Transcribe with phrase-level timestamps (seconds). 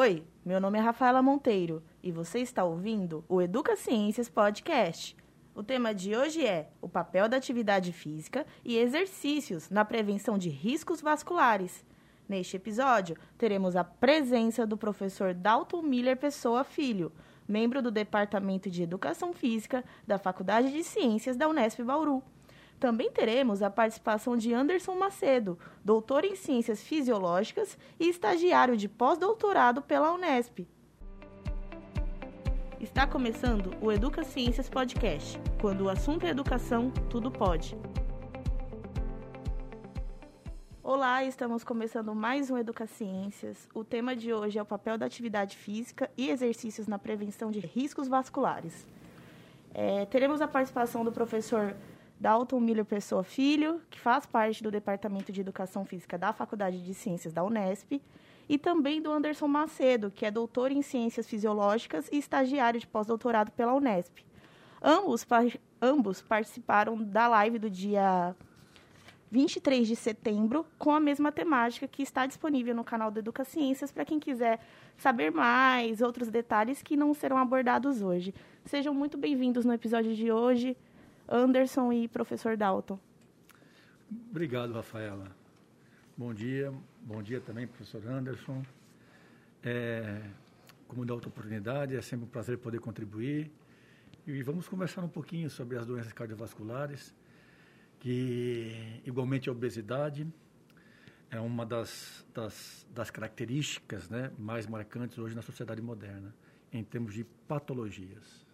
[0.00, 5.16] Oi, meu nome é Rafaela Monteiro e você está ouvindo o Educa Ciências Podcast.
[5.56, 10.50] O tema de hoje é o papel da atividade física e exercícios na prevenção de
[10.50, 11.84] riscos vasculares.
[12.28, 17.10] Neste episódio, teremos a presença do professor Dalton Miller Pessoa Filho,
[17.48, 22.22] membro do Departamento de Educação Física da Faculdade de Ciências da Unesp Bauru.
[22.78, 29.82] Também teremos a participação de Anderson Macedo, doutor em Ciências Fisiológicas e estagiário de pós-doutorado
[29.82, 30.60] pela Unesp.
[32.78, 35.40] Está começando o Educa Ciências Podcast.
[35.60, 37.76] Quando o assunto é educação, tudo pode.
[40.80, 43.68] Olá, estamos começando mais um Educa Ciências.
[43.74, 47.58] O tema de hoje é o papel da atividade física e exercícios na prevenção de
[47.58, 48.86] riscos vasculares.
[49.74, 51.74] É, teremos a participação do professor
[52.20, 56.92] Dalton Miller Pessoa Filho, que faz parte do Departamento de Educação Física da Faculdade de
[56.92, 58.00] Ciências da Unesp,
[58.48, 63.52] e também do Anderson Macedo, que é doutor em Ciências Fisiológicas e estagiário de pós-doutorado
[63.52, 64.18] pela Unesp.
[64.82, 65.26] Ambos,
[65.80, 68.34] ambos participaram da live do dia
[69.30, 73.92] 23 de setembro com a mesma temática que está disponível no canal do Educa Ciências
[73.92, 74.58] para quem quiser
[74.96, 78.34] saber mais, outros detalhes que não serão abordados hoje.
[78.64, 80.76] Sejam muito bem-vindos no episódio de hoje.
[81.28, 82.98] Anderson e professor Dalton.
[84.30, 85.26] Obrigado, Rafaela.
[86.16, 88.64] Bom dia, bom dia também, professor Anderson.
[89.62, 90.22] É,
[90.88, 93.50] como da outra oportunidade, é sempre um prazer poder contribuir.
[94.26, 97.14] E vamos conversar um pouquinho sobre as doenças cardiovasculares,
[98.00, 100.26] que igualmente a obesidade
[101.30, 106.34] é uma das, das, das características né, mais marcantes hoje na sociedade moderna,
[106.72, 108.47] em termos de patologias.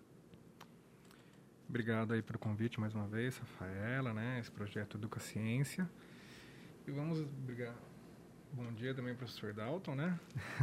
[1.75, 4.39] Obrigado aí pelo convite mais uma vez, Rafaela, né?
[4.39, 5.91] Esse projeto Educa Ciência.
[6.87, 7.75] E vamos brigar.
[8.53, 10.17] Bom dia também, professor Dalton, né?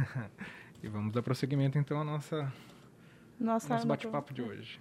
[0.82, 2.50] e vamos dar prosseguimento então à nossa
[3.38, 4.80] nossa nosso bate-papo de hoje.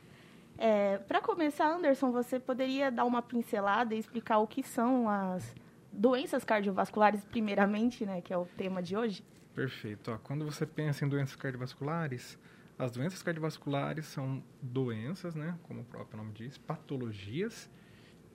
[0.57, 5.53] É, Para começar, Anderson, você poderia dar uma pincelada e explicar o que são as
[5.91, 9.21] doenças cardiovasculares, primeiramente, né, que é o tema de hoje?
[9.53, 10.09] Perfeito.
[10.09, 12.39] Ó, quando você pensa em doenças cardiovasculares,
[12.77, 17.69] as doenças cardiovasculares são doenças, né, como o próprio nome diz, patologias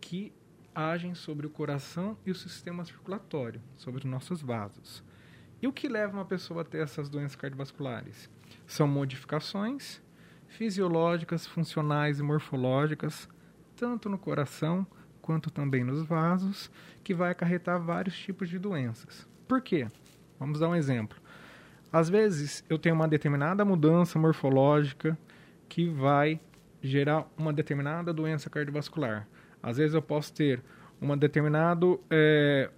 [0.00, 0.32] que
[0.74, 5.02] agem sobre o coração e o sistema circulatório, sobre os nossos vasos.
[5.60, 8.30] E o que leva uma pessoa a ter essas doenças cardiovasculares?
[8.66, 10.02] São modificações
[10.46, 13.28] fisiológicas, funcionais e morfológicas,
[13.74, 14.86] tanto no coração
[15.20, 16.70] quanto também nos vasos,
[17.02, 19.26] que vai acarretar vários tipos de doenças.
[19.48, 19.88] Por quê?
[20.38, 21.18] Vamos dar um exemplo.
[21.92, 25.16] Às vezes eu tenho uma determinada mudança morfológica
[25.68, 26.40] que vai
[26.82, 29.26] gerar uma determinada doença cardiovascular.
[29.62, 30.62] Às vezes eu posso ter
[31.00, 32.70] uma determinada é,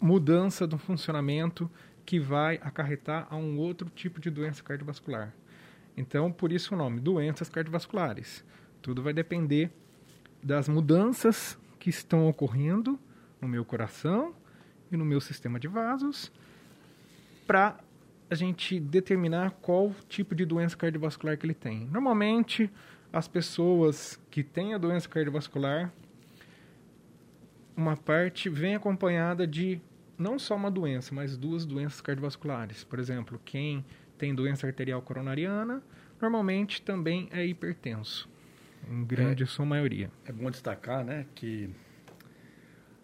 [0.00, 1.70] mudança do funcionamento
[2.04, 5.34] que vai acarretar a um outro tipo de doença cardiovascular.
[5.96, 8.44] Então, por isso o nome, doenças cardiovasculares.
[8.82, 9.70] Tudo vai depender
[10.42, 12.98] das mudanças que estão ocorrendo
[13.40, 14.34] no meu coração
[14.92, 16.30] e no meu sistema de vasos
[17.46, 17.78] para
[18.28, 21.86] a gente determinar qual tipo de doença cardiovascular que ele tem.
[21.86, 22.70] Normalmente,
[23.12, 25.92] as pessoas que têm a doença cardiovascular,
[27.76, 29.80] uma parte vem acompanhada de
[30.18, 32.82] não só uma doença, mas duas doenças cardiovasculares.
[32.84, 33.84] Por exemplo, quem
[34.18, 35.82] tem doença arterial coronariana,
[36.20, 38.28] normalmente também é hipertenso,
[38.90, 40.10] em grande é, sua maioria.
[40.24, 41.70] É bom destacar né, que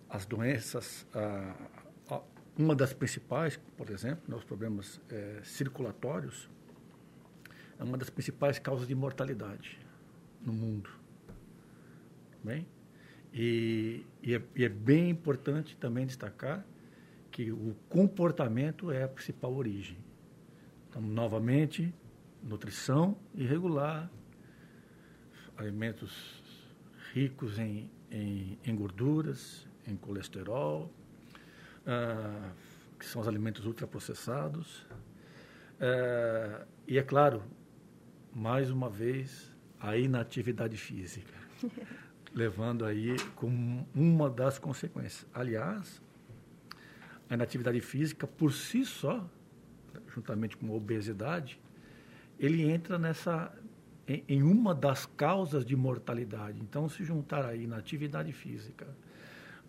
[0.08, 1.54] as doenças, ah,
[2.56, 6.48] uma das principais, por exemplo, né, os problemas é, circulatórios,
[7.78, 9.78] é uma das principais causas de mortalidade
[10.44, 10.90] no mundo.
[12.44, 12.66] Bem?
[13.32, 16.64] E, e, é, e é bem importante também destacar
[17.30, 19.96] que o comportamento é a principal origem.
[20.88, 21.92] Então, novamente,
[22.42, 24.10] nutrição irregular,
[25.56, 26.42] alimentos
[27.14, 30.92] ricos em, em, em gorduras, em colesterol,
[31.86, 32.52] ah,
[32.98, 34.86] que são os alimentos ultraprocessados.
[35.80, 37.42] Ah, e é claro,
[38.32, 41.34] mais uma vez, a inatividade física,
[42.32, 45.26] levando aí como uma das consequências.
[45.34, 46.00] Aliás,
[47.28, 49.28] a inatividade física por si só,
[50.14, 51.60] juntamente com a obesidade,
[52.38, 53.52] ele entra nessa
[54.06, 56.60] em, em uma das causas de mortalidade.
[56.60, 58.86] Então, se juntar aí inatividade física,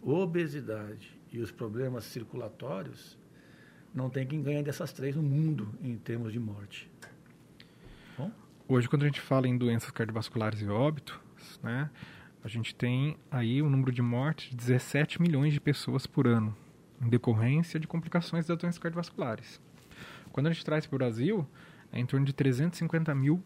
[0.02, 3.18] obesidade e os problemas circulatórios,
[3.94, 6.90] não tem quem ganhe dessas três no mundo em termos de morte.
[8.18, 8.32] Bom?
[8.68, 11.20] Hoje, quando a gente fala em doenças cardiovasculares e óbito,
[11.62, 11.90] né,
[12.44, 16.56] a gente tem aí um número de mortes de 17 milhões de pessoas por ano,
[17.02, 19.60] em decorrência de complicações das doenças cardiovasculares.
[20.32, 21.48] Quando a gente traz para o Brasil,
[21.92, 23.44] é em torno de 350 mil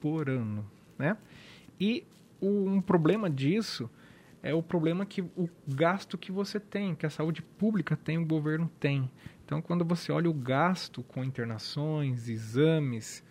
[0.00, 0.68] por ano,
[0.98, 1.16] né?
[1.80, 2.04] E
[2.40, 3.90] um problema disso
[4.42, 8.26] é o problema que o gasto que você tem, que a saúde pública tem, o
[8.26, 9.10] governo tem.
[9.44, 13.24] Então, quando você olha o gasto com internações, exames,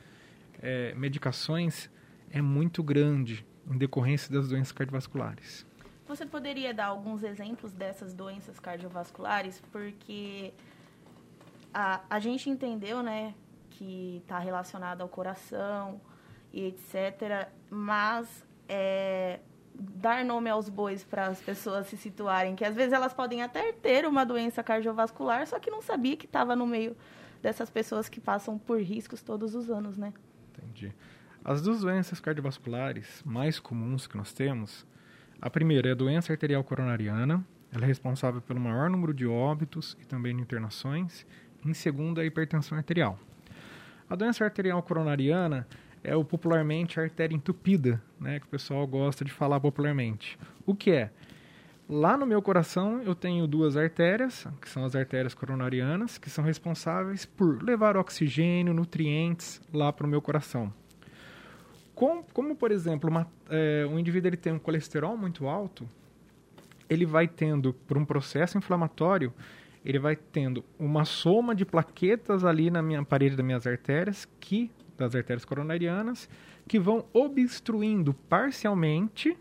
[0.59, 1.89] é, medicações,
[2.29, 5.65] é muito grande em decorrência das doenças cardiovasculares.
[6.07, 9.61] Você poderia dar alguns exemplos dessas doenças cardiovasculares?
[9.71, 10.53] Porque
[11.73, 13.33] a, a gente entendeu, né,
[13.71, 16.01] que está relacionado ao coração
[16.53, 17.49] e etc.
[17.69, 19.39] Mas é,
[19.79, 23.71] dar nome aos bois para as pessoas se situarem, que às vezes elas podem até
[23.71, 26.95] ter uma doença cardiovascular, só que não sabia que estava no meio
[27.41, 30.13] dessas pessoas que passam por riscos todos os anos, né?
[30.51, 30.93] Entendi.
[31.43, 34.85] As duas doenças cardiovasculares mais comuns que nós temos,
[35.39, 39.95] a primeira é a doença arterial coronariana, ela é responsável pelo maior número de óbitos
[40.01, 41.25] e também de internações.
[41.65, 43.19] Em segundo, a hipertensão arterial.
[44.09, 45.67] A doença arterial coronariana
[46.07, 50.39] é o popularmente artéria entupida, né, que o pessoal gosta de falar popularmente.
[50.65, 51.11] O que é?
[51.89, 56.45] Lá no meu coração eu tenho duas artérias, que são as artérias coronarianas, que são
[56.45, 60.73] responsáveis por levar oxigênio, nutrientes lá para o meu coração.
[61.93, 65.89] Como, como por exemplo, uma, é, um indivíduo ele tem um colesterol muito alto,
[66.89, 69.33] ele vai tendo, por um processo inflamatório,
[69.83, 74.71] ele vai tendo uma soma de plaquetas ali na minha parede das minhas artérias que
[74.97, 76.29] das artérias coronarianas,
[76.67, 79.37] que vão obstruindo parcialmente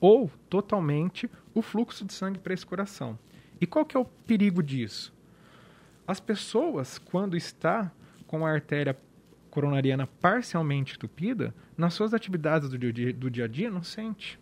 [0.00, 3.18] ou totalmente o fluxo de sangue para esse coração.
[3.60, 5.12] E qual que é o perigo disso?
[6.06, 7.90] As pessoas, quando está
[8.26, 8.96] com a artéria
[9.50, 14.38] coronariana parcialmente entupida, nas suas atividades do dia, do dia a dia não sente.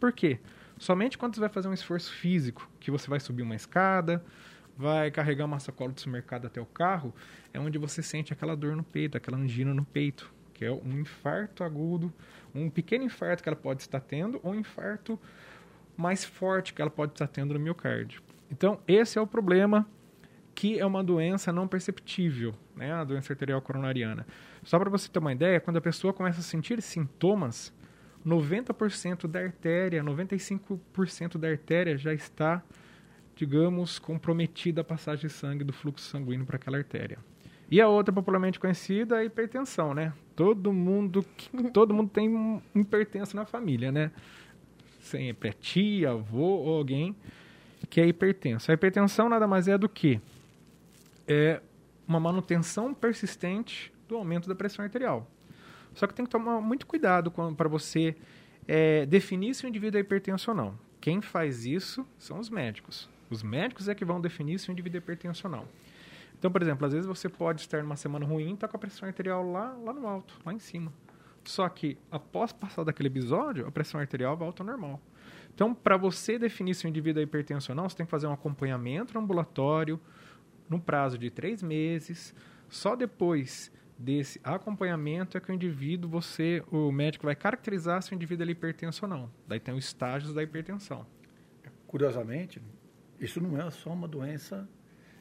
[0.00, 0.40] Por quê?
[0.78, 4.24] Somente quando você vai fazer um esforço físico, que você vai subir uma escada,
[4.76, 7.14] vai carregar uma sacola do supermercado até o carro,
[7.52, 11.00] é onde você sente aquela dor no peito, aquela angina no peito, que é um
[11.00, 12.12] infarto agudo,
[12.54, 15.18] um pequeno infarto que ela pode estar tendo, ou um infarto
[15.96, 18.22] mais forte que ela pode estar tendo no miocárdio.
[18.50, 19.86] Então, esse é o problema
[20.54, 24.26] que é uma doença não perceptível, né, a doença arterial coronariana.
[24.62, 27.72] Só para você ter uma ideia, quando a pessoa começa a sentir sintomas,
[28.24, 32.62] 90% da artéria, 95% da artéria já está
[33.36, 37.18] digamos, comprometida a passagem de sangue do fluxo sanguíneo para aquela artéria.
[37.70, 40.12] E a outra popularmente conhecida é a hipertensão, né?
[40.34, 41.24] Todo mundo,
[41.72, 44.10] todo mundo tem hipertenso na família, né?
[45.00, 47.14] Sempre é tia, avô ou alguém
[47.90, 48.70] que é hipertenso.
[48.70, 50.20] A hipertensão nada mais é do que
[51.28, 51.60] é
[52.08, 55.28] uma manutenção persistente do aumento da pressão arterial.
[55.92, 58.16] Só que tem que tomar muito cuidado para você
[58.66, 60.78] é, definir se o indivíduo é hipertenso ou não.
[61.00, 63.08] Quem faz isso são os médicos.
[63.30, 65.64] Os médicos é que vão definir se o indivíduo é hipertenso ou não.
[66.38, 68.76] Então, por exemplo, às vezes você pode estar numa semana ruim e estar tá com
[68.76, 70.92] a pressão arterial lá, lá no alto, lá em cima.
[71.44, 75.00] Só que após passar daquele episódio, a pressão arterial volta ao normal.
[75.54, 78.26] Então, para você definir se o indivíduo é hipertenso ou não, você tem que fazer
[78.26, 79.98] um acompanhamento ambulatório
[80.68, 82.34] no prazo de três meses.
[82.68, 88.14] Só depois desse acompanhamento é que o indivíduo, você, o médico vai caracterizar se o
[88.14, 89.30] indivíduo é hipertenso ou não.
[89.46, 91.06] Daí tem os estágios da hipertensão.
[91.86, 92.60] Curiosamente,
[93.20, 94.68] isso não é só uma doença,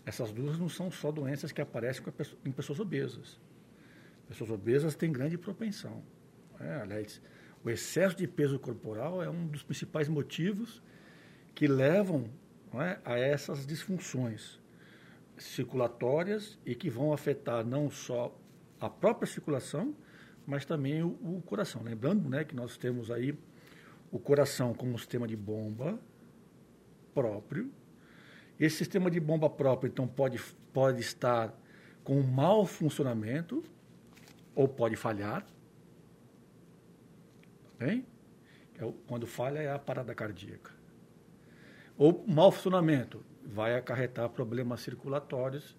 [0.06, 2.04] essas duas não são só doenças que aparecem
[2.44, 3.40] em pessoas obesas.
[4.28, 6.04] Pessoas obesas têm grande propensão.
[6.60, 7.22] É, aliás,
[7.64, 10.82] o excesso de peso corporal é um dos principais motivos
[11.54, 12.30] que levam
[12.74, 14.60] é, a essas disfunções
[15.38, 18.36] circulatórias e que vão afetar não só
[18.80, 19.96] a própria circulação,
[20.46, 21.82] mas também o, o coração.
[21.84, 23.38] Lembrando né, que nós temos aí
[24.12, 26.00] o coração como um sistema de bomba
[27.14, 27.72] próprio,
[28.60, 30.40] esse sistema de bomba próprio, então, pode,
[30.74, 31.54] pode estar
[32.04, 33.64] com um mau funcionamento
[34.54, 35.46] ou pode falhar.
[37.78, 38.06] Bem?
[38.80, 40.72] É quando falha é a parada cardíaca.
[41.98, 45.78] Ou mau funcionamento vai acarretar problemas circulatórios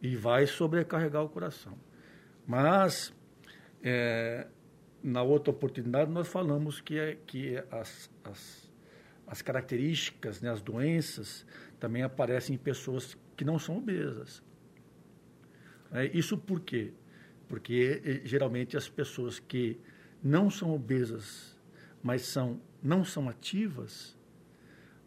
[0.00, 1.76] e vai sobrecarregar o coração.
[2.46, 3.12] Mas,
[3.82, 4.46] é,
[5.02, 8.72] na outra oportunidade, nós falamos que, é, que as, as,
[9.26, 11.44] as características, né, as doenças,
[11.78, 14.42] também aparecem em pessoas que não são obesas.
[15.92, 16.92] É, isso por quê?
[17.48, 19.78] Porque eh, geralmente as pessoas que
[20.22, 21.56] não são obesas,
[22.02, 24.16] mas são, não são ativas,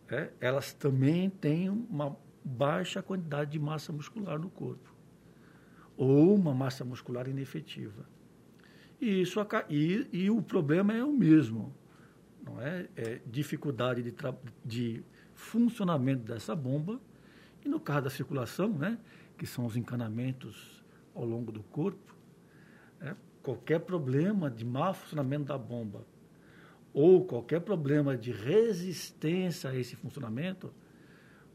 [0.08, 4.96] é, elas também têm uma baixa quantidade de massa muscular no corpo.
[5.98, 8.08] Ou uma massa muscular inefetiva.
[9.00, 11.76] E, isso, e, e o problema é o mesmo.
[12.44, 12.88] Não é?
[12.96, 14.14] é dificuldade de,
[14.66, 15.04] de
[15.40, 17.00] funcionamento dessa bomba.
[17.64, 18.98] E no caso da circulação, né,
[19.38, 20.84] que são os encanamentos
[21.16, 22.16] ao longo do corpo,
[23.00, 26.06] né, qualquer problema de mau funcionamento da bomba
[26.94, 30.74] ou qualquer problema de resistência a esse funcionamento,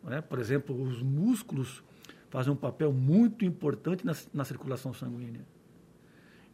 [0.03, 1.83] né, por exemplo, os músculos
[2.31, 5.43] fazem um papel muito importante na, na circulação sanguínea.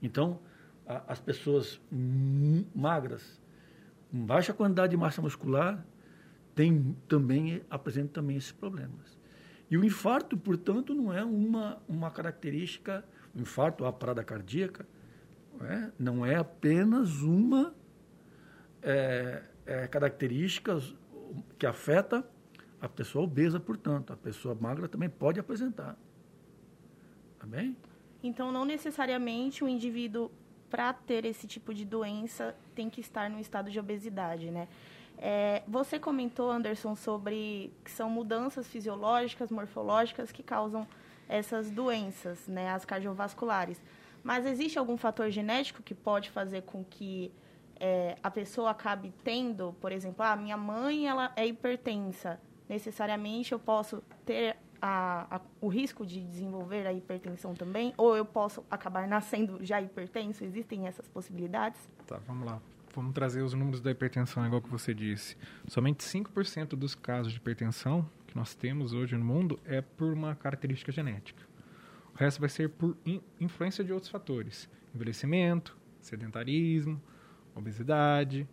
[0.02, 0.40] Então,
[0.86, 1.80] a, as pessoas
[2.74, 3.40] magras,
[4.10, 5.84] com baixa quantidade de massa muscular,
[6.60, 9.18] tem, também apresentam também esses problemas.
[9.70, 13.02] E o infarto, portanto, não é uma, uma característica,
[13.34, 14.86] o infarto, a parada cardíaca,
[15.58, 17.74] não é, não é apenas uma
[18.82, 20.78] é, é, característica
[21.58, 22.28] que afeta
[22.78, 24.12] a pessoa obesa, portanto.
[24.12, 25.96] A pessoa magra também pode apresentar.
[27.38, 27.74] Tá bem?
[28.22, 30.30] Então, não necessariamente o indivíduo,
[30.68, 34.68] para ter esse tipo de doença, tem que estar no estado de obesidade, né?
[35.22, 40.88] É, você comentou, Anderson, sobre que são mudanças fisiológicas, morfológicas que causam
[41.28, 43.78] essas doenças, né, as cardiovasculares.
[44.24, 47.30] Mas existe algum fator genético que pode fazer com que
[47.78, 53.52] é, a pessoa acabe tendo, por exemplo, a ah, minha mãe ela é hipertensa, necessariamente
[53.52, 57.92] eu posso ter a, a, o risco de desenvolver a hipertensão também?
[57.98, 60.42] Ou eu posso acabar nascendo já hipertenso?
[60.42, 61.78] Existem essas possibilidades?
[62.06, 62.60] Tá, vamos lá
[62.94, 65.36] vamos trazer os números da hipertensão, igual que você disse.
[65.66, 70.34] Somente 5% dos casos de hipertensão que nós temos hoje no mundo é por uma
[70.34, 71.42] característica genética.
[72.14, 72.96] O resto vai ser por
[73.40, 77.00] influência de outros fatores: envelhecimento, sedentarismo,
[77.54, 78.48] obesidade,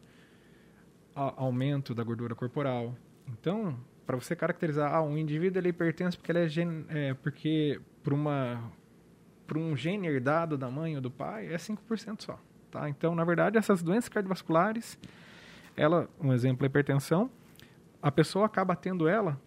[1.14, 2.96] aumento da gordura corporal.
[3.28, 7.14] Então, para você caracterizar, ah, um indivíduo ele é hipertenso porque ele é, gen, é
[7.14, 8.72] porque por uma
[9.46, 12.40] por um gene herdado da mãe ou do pai, é 5% só.
[12.78, 12.88] Tá?
[12.88, 15.00] Então, na verdade, essas doenças cardiovasculares,
[15.76, 17.30] ela, um exemplo é hipertensão,
[18.00, 19.42] a pessoa acaba tendo ela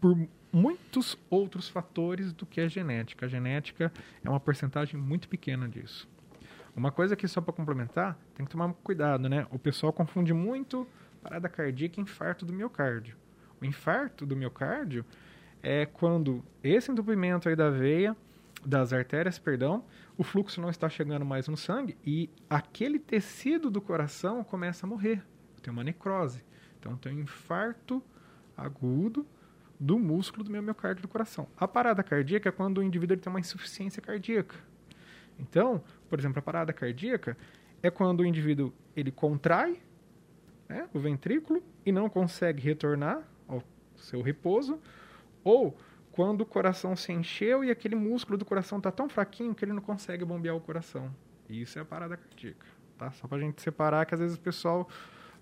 [0.00, 0.16] por
[0.52, 3.26] muitos outros fatores do que a genética.
[3.26, 3.92] A genética
[4.24, 6.08] é uma porcentagem muito pequena disso.
[6.76, 9.48] Uma coisa que só para complementar, tem que tomar cuidado, né?
[9.50, 10.86] O pessoal confunde muito
[11.20, 13.16] parada cardíaca e infarto do miocárdio.
[13.60, 15.04] O infarto do miocárdio
[15.60, 18.16] é quando esse entupimento aí da veia,
[18.64, 19.84] das artérias, perdão,
[20.16, 24.88] o fluxo não está chegando mais no sangue e aquele tecido do coração começa a
[24.88, 25.22] morrer.
[25.62, 26.44] Tem uma necrose.
[26.78, 28.02] Então tem um infarto
[28.56, 29.26] agudo
[29.78, 31.46] do músculo do meu miocárdio do coração.
[31.56, 34.56] A parada cardíaca é quando o indivíduo tem uma insuficiência cardíaca.
[35.38, 37.36] Então, por exemplo, a parada cardíaca
[37.82, 39.82] é quando o indivíduo ele contrai
[40.68, 43.62] né, o ventrículo e não consegue retornar ao
[43.96, 44.80] seu repouso,
[45.44, 45.76] ou
[46.16, 49.74] quando o coração se encheu e aquele músculo do coração está tão fraquinho que ele
[49.74, 51.14] não consegue bombear o coração.
[51.48, 53.12] Isso é a parada cardíaca, tá?
[53.12, 54.88] Só para a gente separar que às vezes o pessoal,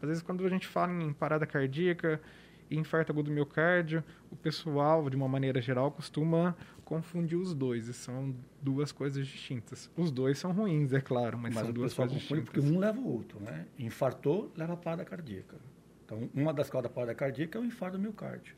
[0.03, 2.21] às vezes quando a gente fala em parada cardíaca
[2.69, 4.03] e infarto agudo do miocárdio,
[4.33, 7.87] o pessoal, de uma maneira geral, costuma confundir os dois.
[7.87, 9.89] E são duas coisas distintas.
[9.97, 12.45] Os dois são ruins, é claro, mas, mas são duas coisas distintas.
[12.47, 13.67] Porque um leva o outro, né?
[13.79, 15.57] Infartou, leva a parada cardíaca.
[16.05, 18.57] Então, uma das causas da parada cardíaca é o infarto do miocárdio.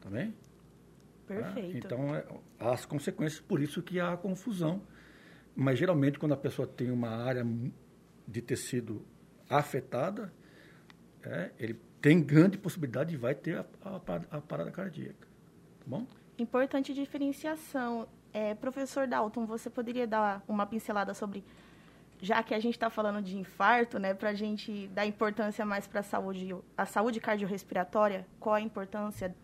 [0.00, 0.32] Tá bem?
[1.28, 1.86] Perfeito.
[1.86, 2.24] Então, é,
[2.58, 4.82] as consequências, por isso que há a confusão.
[5.54, 7.46] Mas, geralmente, quando a pessoa tem uma área
[8.26, 9.04] de tecido
[9.48, 10.32] afetada,
[11.22, 15.26] é, ele tem grande possibilidade de vai ter a, a, a parada cardíaca.
[15.80, 16.06] Tá bom?
[16.38, 18.08] Importante diferenciação.
[18.32, 21.44] É, professor Dalton, você poderia dar uma pincelada sobre,
[22.20, 25.86] já que a gente está falando de infarto, né, para a gente dar importância mais
[25.86, 29.34] para a saúde, a saúde cardiorrespiratória, qual a importância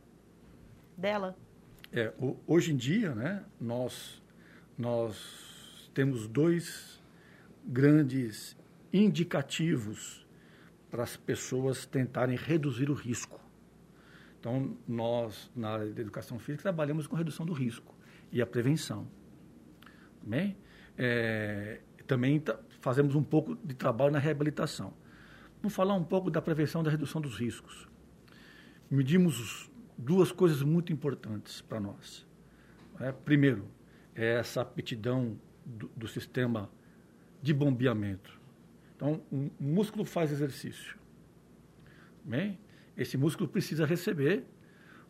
[0.97, 1.37] dela?
[1.97, 2.13] É,
[2.45, 4.21] hoje em dia, né, nós,
[4.77, 7.01] nós temos dois
[7.65, 8.57] grandes
[8.93, 10.27] indicativos
[10.91, 13.41] para as pessoas tentarem reduzir o risco.
[14.41, 17.95] Então, nós, na área de educação física, trabalhamos com redução do risco
[18.33, 19.07] e a prevenção.
[20.21, 20.57] Bem?
[20.99, 22.43] É, também
[22.81, 24.93] fazemos um pouco de trabalho na reabilitação.
[25.63, 27.89] Vamos falar um pouco da prevenção da redução dos riscos.
[28.91, 32.27] Medimos duas coisas muito importantes para nós.
[33.01, 33.67] É, primeiro,
[34.15, 36.71] é essa aptidão do, do, sistema
[37.43, 38.41] de bombeamento.
[38.97, 40.97] Então, um músculo faz exercício.
[42.25, 42.59] Bem,
[42.97, 44.45] esse músculo precisa receber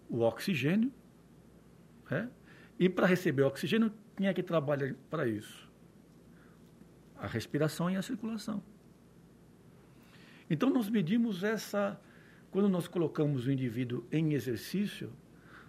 [0.09, 0.93] o oxigênio.
[2.11, 2.26] É,
[2.79, 5.71] e para receber o oxigênio, quem é que trabalha para isso?
[7.17, 8.62] A respiração e a circulação.
[10.49, 12.00] Então, nós medimos essa
[12.54, 15.12] quando nós colocamos o indivíduo em exercício,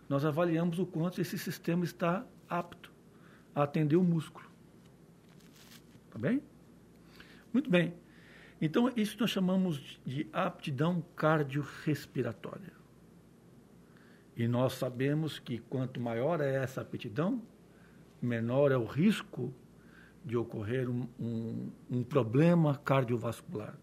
[0.07, 2.91] nós avaliamos o quanto esse sistema está apto
[3.55, 4.47] a atender o músculo.
[6.11, 6.43] Tá bem?
[7.51, 7.95] Muito bem.
[8.61, 12.73] Então, isso nós chamamos de aptidão cardiorrespiratória.
[14.37, 17.41] E nós sabemos que quanto maior é essa aptidão,
[18.21, 19.51] menor é o risco
[20.23, 23.75] de ocorrer um, um, um problema cardiovascular,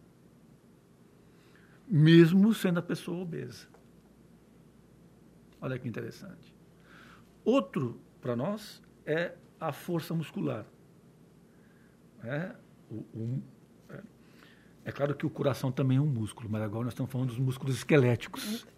[1.93, 3.67] mesmo sendo a pessoa obesa.
[5.61, 6.57] Olha que interessante.
[7.45, 10.65] Outro para nós é a força muscular.
[12.25, 12.57] É,
[12.91, 13.43] o, o,
[13.91, 14.01] é,
[14.87, 17.39] é, claro que o coração também é um músculo, mas agora nós estamos falando dos
[17.39, 18.67] músculos esqueléticos.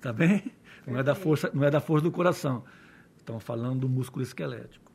[0.00, 0.50] Tá bem?
[0.86, 2.64] Não é da força, não é da força do coração.
[3.18, 4.90] Estamos falando do músculo esquelético.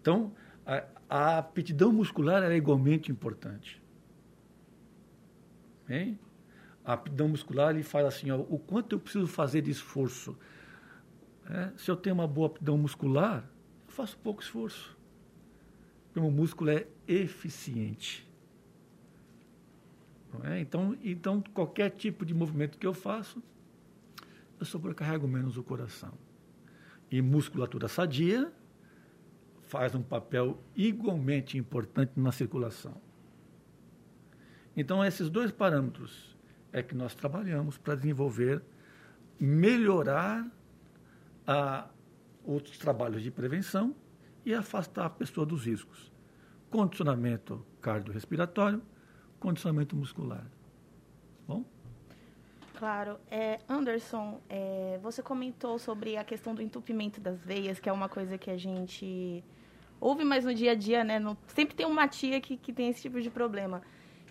[0.00, 0.32] Então,
[0.64, 3.82] a, a aptidão muscular é igualmente importante.
[5.86, 6.18] Bem?
[6.84, 10.36] A aptidão muscular ele faz assim, ó, o quanto eu preciso fazer de esforço.
[11.48, 13.48] É, se eu tenho uma boa aptidão muscular,
[13.86, 14.96] eu faço pouco esforço.
[16.06, 18.26] Porque o músculo é eficiente.
[20.42, 20.58] É?
[20.58, 23.42] Então, então, qualquer tipo de movimento que eu faço,
[24.58, 26.12] eu sobrecarrego menos o coração.
[27.10, 28.52] E musculatura sadia
[29.62, 33.00] faz um papel igualmente importante na circulação.
[34.76, 36.36] Então, esses dois parâmetros
[36.72, 38.62] é que nós trabalhamos para desenvolver,
[39.38, 40.46] melhorar
[41.46, 41.88] a,
[42.44, 43.94] outros trabalhos de prevenção
[44.44, 46.12] e afastar a pessoa dos riscos.
[46.70, 48.82] Condicionamento cardiorrespiratório,
[49.38, 50.44] condicionamento muscular.
[51.46, 51.64] Bom?
[52.76, 53.18] Claro.
[53.30, 58.08] É, Anderson, é, você comentou sobre a questão do entupimento das veias, que é uma
[58.08, 59.44] coisa que a gente
[60.00, 61.18] ouve mais no dia a dia, né?
[61.18, 63.80] No, sempre tem uma tia que, que tem esse tipo de problema.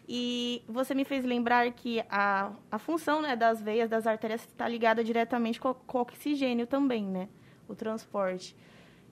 [0.07, 4.67] E você me fez lembrar que a, a função né, das veias, das artérias, está
[4.67, 7.29] ligada diretamente com, com o oxigênio também, né?
[7.67, 8.55] O transporte.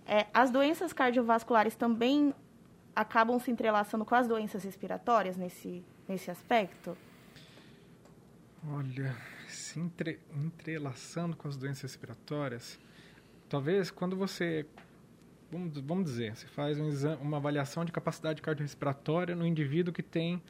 [0.05, 2.33] É, as doenças cardiovasculares também
[2.95, 6.98] acabam se entrelaçando com as doenças respiratórias nesse, nesse aspecto?
[8.67, 9.15] Olha,
[9.48, 12.77] se entre, entrelaçando com as doenças respiratórias,
[13.50, 14.65] talvez quando você,
[15.50, 16.89] vamos, dizer, você faz um
[17.21, 20.41] uma avaliação de capacidade cardiorrespiratória no indivíduo que tem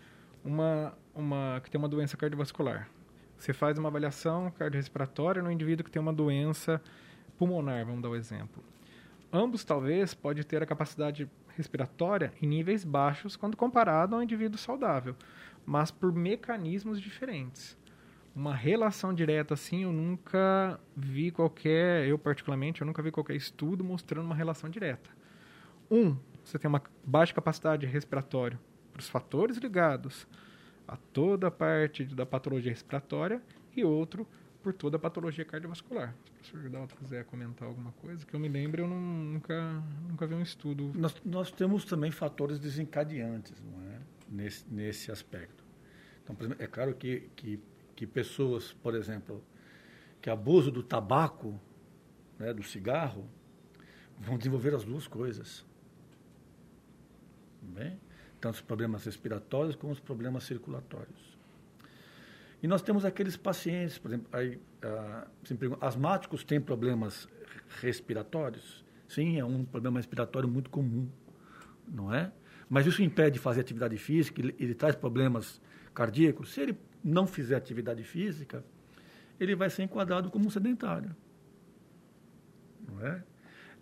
[0.44, 2.90] uma, uma, que tem uma doença cardiovascular.
[3.38, 6.82] Você faz uma avaliação cardiorrespiratória no indivíduo que tem uma doença
[7.38, 8.64] pulmonar, vamos dar o um exemplo.
[9.34, 15.16] Ambos, talvez, pode ter a capacidade respiratória em níveis baixos quando comparado ao indivíduo saudável,
[15.66, 17.78] mas por mecanismos diferentes
[18.36, 23.84] uma relação direta assim, eu nunca vi qualquer, eu particularmente, eu nunca vi qualquer estudo
[23.84, 25.10] mostrando uma relação direta.
[25.90, 28.58] Um, você tem uma baixa capacidade respiratória
[28.92, 30.28] para os fatores ligados
[30.88, 33.42] a toda a parte da patologia respiratória
[33.76, 34.28] e outro
[34.62, 36.14] por toda a patologia cardiovascular.
[36.14, 39.84] Se o professor Gidalto quiser comentar alguma coisa, que eu me lembre, eu não, nunca,
[40.08, 40.92] nunca vi um estudo.
[40.96, 44.00] Nós, nós temos também fatores desencadeantes, não é?
[44.30, 45.64] Nesse, nesse aspecto.
[46.24, 47.60] Então, exemplo, é claro que, que
[48.02, 49.44] que pessoas, por exemplo,
[50.20, 51.62] que abusam do tabaco,
[52.40, 53.30] né, do cigarro,
[54.18, 55.64] vão desenvolver as duas coisas.
[57.62, 58.00] Bem?
[58.42, 61.38] Tanto os problemas respiratórios como os problemas circulatórios.
[62.62, 65.28] E nós temos aqueles pacientes, por exemplo, aí, ah,
[65.80, 67.28] asmáticos têm problemas
[67.80, 68.84] respiratórios?
[69.08, 71.08] Sim, é um problema respiratório muito comum,
[71.88, 72.32] não é?
[72.70, 75.62] Mas isso impede de fazer atividade física, ele, ele traz problemas
[75.94, 76.54] cardíacos.
[76.54, 78.64] Se ele não fizer atividade física,
[79.40, 81.16] ele vai ser enquadrado como um sedentário.
[82.88, 83.24] Não é?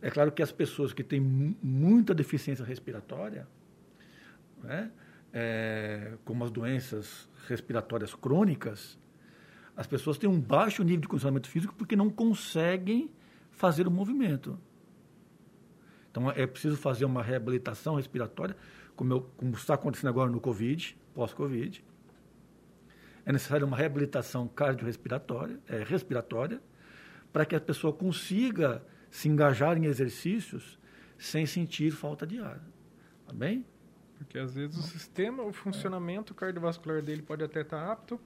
[0.01, 3.47] É claro que as pessoas que têm muita deficiência respiratória,
[4.67, 4.89] é?
[5.31, 8.97] É, como as doenças respiratórias crônicas,
[9.75, 13.11] as pessoas têm um baixo nível de condicionamento físico porque não conseguem
[13.51, 14.59] fazer o movimento.
[16.11, 18.55] Então é preciso fazer uma reabilitação respiratória,
[18.95, 21.83] como, eu, como está acontecendo agora no Covid, pós-Covid,
[23.25, 26.61] é necessária uma reabilitação cardiorrespiratória, é, respiratória,
[27.31, 30.79] para que a pessoa consiga se engajar em exercícios
[31.17, 32.59] sem sentir falta de ar.
[33.27, 33.65] Tá bem?
[34.19, 38.19] Porque às vezes o sistema, o funcionamento cardiovascular dele pode até estar apto,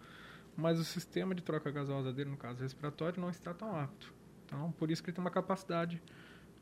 [0.57, 4.11] mas o sistema de troca gasosa dele, no caso respiratório, não está tão apto.
[4.45, 6.01] Então, por isso que ele tem uma capacidade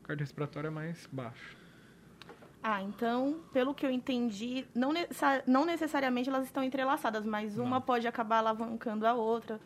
[0.02, 1.56] cardiorrespiratória mais baixa.
[2.62, 4.92] Ah, então, pelo que eu entendi, não,
[5.46, 7.80] não necessariamente elas estão entrelaçadas, mas uma não.
[7.80, 9.58] pode acabar alavancando a outra,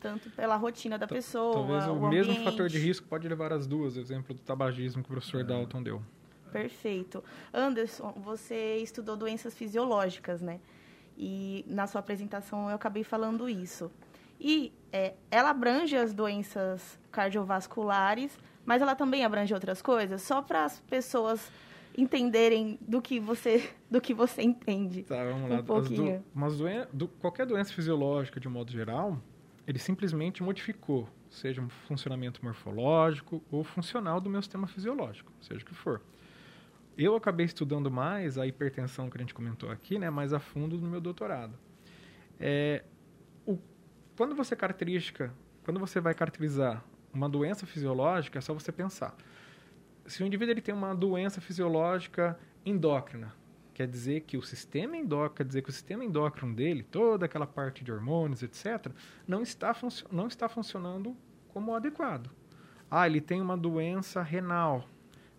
[0.00, 1.52] tanto pela rotina da T pessoa.
[1.52, 5.10] Talvez o, o mesmo fator de risco pode levar as duas, exemplo do tabagismo que
[5.10, 5.44] o professor é.
[5.44, 6.02] Dalton deu.
[6.48, 7.22] Perfeito.
[7.52, 10.60] Anderson, você estudou doenças fisiológicas, né?
[11.16, 13.90] E na sua apresentação eu acabei falando isso.
[14.40, 20.22] E é, ela abrange as doenças cardiovasculares, mas ela também abrange outras coisas?
[20.22, 21.50] Só para as pessoas
[21.96, 25.02] entenderem do que você do que você entende.
[25.02, 25.56] Tá, vamos lá.
[25.56, 26.24] Um pouquinho.
[26.34, 29.20] Do, doen do, qualquer doença fisiológica, de um modo geral,
[29.66, 35.66] ele simplesmente modificou seja um funcionamento morfológico ou funcional do meu sistema fisiológico, seja o
[35.66, 36.00] que for.
[36.98, 40.76] Eu acabei estudando mais a hipertensão que a gente comentou aqui, né, mais a fundo
[40.76, 41.56] no meu doutorado.
[42.40, 42.82] É,
[43.46, 43.56] o,
[44.16, 45.32] quando você característica,
[45.62, 46.84] quando você vai caracterizar
[47.14, 49.14] uma doença fisiológica, é só você pensar.
[50.06, 53.32] Se o indivíduo ele tem uma doença fisiológica endócrina,
[53.72, 57.46] quer dizer que o sistema endócrino, quer dizer que o sistema endócrino dele, toda aquela
[57.46, 58.90] parte de hormônios, etc,
[59.24, 59.72] não está
[60.10, 62.28] não está funcionando como adequado.
[62.90, 64.88] Ah, ele tem uma doença renal.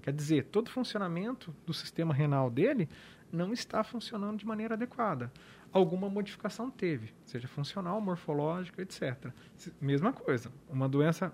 [0.01, 2.89] Quer dizer, todo o funcionamento do sistema renal dele
[3.31, 5.31] não está funcionando de maneira adequada.
[5.71, 9.31] Alguma modificação teve, seja funcional, morfológica, etc.
[9.79, 11.33] Mesma coisa, uma doença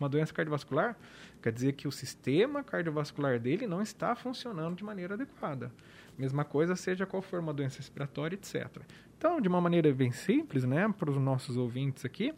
[0.00, 0.96] uma doença cardiovascular,
[1.42, 5.70] quer dizer que o sistema cardiovascular dele não está funcionando de maneira adequada.
[6.16, 8.82] Mesma coisa, seja qual for uma doença respiratória, etc.
[9.18, 12.32] Então, de uma maneira bem simples, né, para os nossos ouvintes aqui,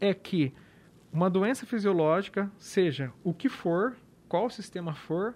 [0.00, 0.54] é que
[1.12, 3.96] uma doença fisiológica, seja o que for,
[4.32, 5.34] qual sistema for,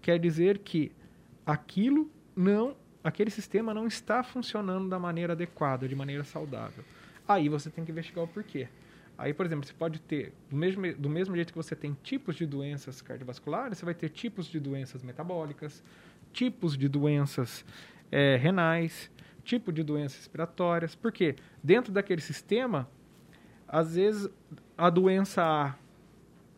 [0.00, 0.92] quer dizer que
[1.44, 6.84] aquilo não, aquele sistema não está funcionando da maneira adequada, de maneira saudável.
[7.26, 8.68] Aí você tem que investigar o porquê.
[9.18, 12.36] Aí, por exemplo, você pode ter, do mesmo, do mesmo jeito que você tem tipos
[12.36, 15.82] de doenças cardiovasculares, você vai ter tipos de doenças metabólicas,
[16.32, 17.64] tipos de doenças
[18.12, 19.10] é, renais,
[19.42, 20.94] tipo de doenças respiratórias.
[20.94, 22.88] Porque dentro daquele sistema,
[23.66, 24.30] às vezes
[24.78, 25.85] a doença A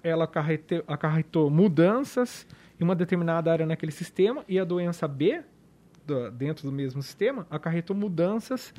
[0.09, 2.47] ela acarretou, acarretou mudanças
[2.81, 5.43] em uma determinada área naquele sistema e a doença B,
[6.07, 8.73] do, dentro do mesmo sistema, acarretou mudanças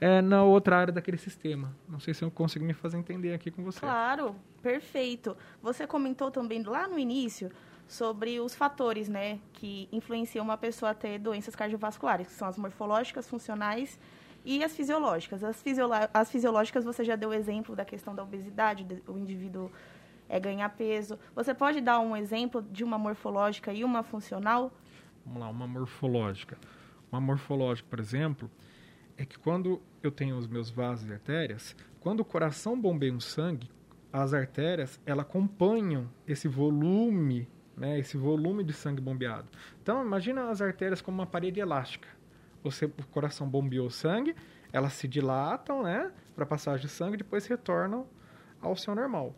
[0.00, 1.74] é, na outra área daquele sistema.
[1.88, 3.80] Não sei se eu consigo me fazer entender aqui com você.
[3.80, 5.36] Claro, perfeito.
[5.62, 7.50] Você comentou também lá no início
[7.86, 12.58] sobre os fatores né, que influenciam uma pessoa a ter doenças cardiovasculares, que são as
[12.58, 13.98] morfológicas, funcionais
[14.44, 15.42] e as fisiológicas.
[15.42, 15.62] As,
[16.12, 19.70] as fisiológicas, você já deu exemplo da questão da obesidade, o indivíduo
[20.28, 21.18] é ganhar peso.
[21.34, 24.72] Você pode dar um exemplo de uma morfológica e uma funcional?
[25.24, 26.58] Vamos lá, uma morfológica.
[27.10, 28.50] Uma morfológica, por exemplo,
[29.16, 33.20] é que quando eu tenho os meus vasos e artérias, quando o coração bombeia o
[33.20, 33.70] sangue,
[34.12, 39.48] as artérias ela acompanham esse volume, né, esse volume de sangue bombeado.
[39.82, 42.08] Então, imagina as artérias como uma parede elástica.
[42.62, 44.34] Você, o coração bombeou o sangue,
[44.72, 48.06] elas se dilatam, né, para passagem de sangue, depois retornam
[48.60, 49.34] ao seu normal.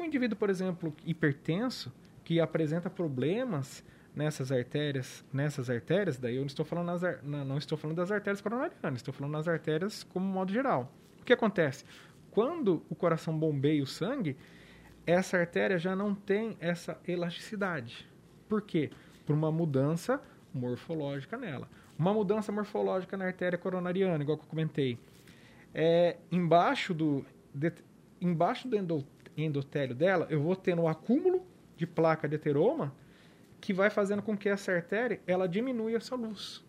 [0.00, 1.92] Um indivíduo, por exemplo, hipertenso,
[2.24, 3.84] que apresenta problemas
[4.16, 8.40] nessas artérias, nessas artérias, daí eu não estou falando nas, não estou falando das artérias
[8.40, 10.90] coronarianas, estou falando das artérias como modo geral.
[11.20, 11.84] O que acontece?
[12.30, 14.38] Quando o coração bombeia o sangue,
[15.06, 18.08] essa artéria já não tem essa elasticidade.
[18.48, 18.90] Por quê?
[19.26, 20.18] Por uma mudança
[20.54, 21.68] morfológica nela.
[21.98, 24.98] Uma mudança morfológica na artéria coronariana, igual que eu comentei.
[25.74, 27.22] É, embaixo do,
[27.54, 27.70] de,
[28.18, 29.19] embaixo do endotélio
[29.94, 32.92] dela, eu vou tendo um acúmulo de placa de ateroma,
[33.60, 36.64] que vai fazendo com que essa artéria ela diminua essa luz.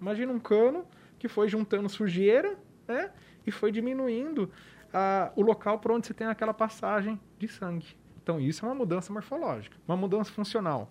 [0.00, 0.86] Imagina um cano
[1.18, 3.10] que foi juntando sujeira né,
[3.46, 4.50] e foi diminuindo
[4.92, 7.86] a, o local por onde você tem aquela passagem de sangue.
[8.22, 10.90] Então, isso é uma mudança morfológica, uma mudança funcional.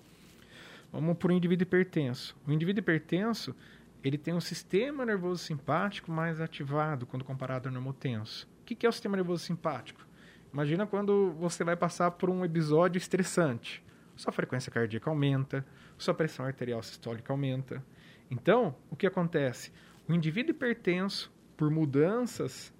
[0.91, 2.35] Vamos para o indivíduo hipertenso.
[2.47, 3.55] O indivíduo hipertenso
[4.03, 8.47] ele tem um sistema nervoso simpático mais ativado quando comparado ao normotenso.
[8.61, 9.99] O que é o sistema nervoso simpático?
[10.55, 13.83] Imagina quando você vai passar por um episódio estressante
[14.15, 15.65] sua frequência cardíaca aumenta,
[15.97, 17.83] sua pressão arterial sistólica aumenta.
[18.31, 19.69] Então, o que acontece?
[20.07, 22.73] O indivíduo hipertenso, por mudanças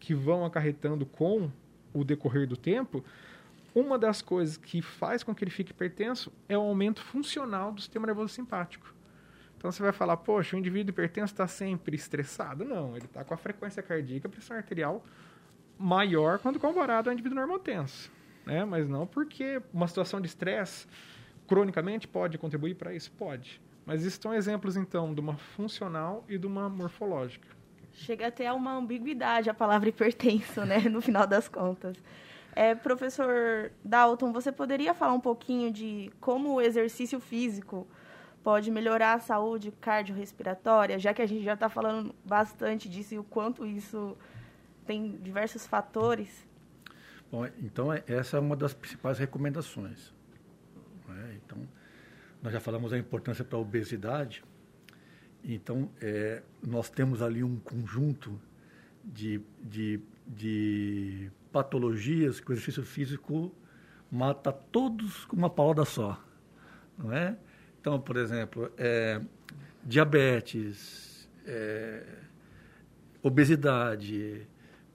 [0.00, 1.52] que vão acarretando com
[1.92, 3.04] o decorrer do tempo,
[3.74, 7.82] uma das coisas que faz com que ele fique hipertenso é o aumento funcional do
[7.82, 8.94] sistema nervoso simpático.
[9.58, 12.64] Então você vai falar, poxa, o indivíduo hipertenso está sempre estressado?
[12.64, 15.04] Não, ele está com a frequência cardíaca, a pressão arterial
[15.78, 18.10] maior quando comparado ao indivíduo normotenso
[18.48, 18.64] né?
[18.64, 20.86] mas não porque uma situação de estresse
[21.46, 23.12] cronicamente pode contribuir para isso?
[23.12, 23.60] Pode.
[23.84, 27.46] Mas isso são exemplos, então, de uma funcional e de uma morfológica.
[27.92, 31.96] Chega até a uma ambiguidade a palavra hipertenso, né, no final das contas.
[32.54, 37.86] É, professor Dalton, você poderia falar um pouquinho de como o exercício físico
[38.42, 43.18] pode melhorar a saúde cardiorrespiratória, já que a gente já está falando bastante disso e
[43.18, 44.16] o quanto isso
[44.88, 46.48] tem diversos fatores?
[47.30, 50.14] Bom, então é, essa é uma das principais recomendações.
[51.06, 51.38] Né?
[51.44, 51.58] Então,
[52.42, 54.42] nós já falamos da importância para a obesidade.
[55.44, 58.40] Então, é, nós temos ali um conjunto
[59.04, 63.54] de, de, de patologias que o exercício físico
[64.10, 66.18] mata todos com uma palavra só,
[66.96, 67.36] não é?
[67.78, 69.20] Então, por exemplo, é,
[69.84, 72.04] diabetes, é,
[73.22, 74.48] obesidade,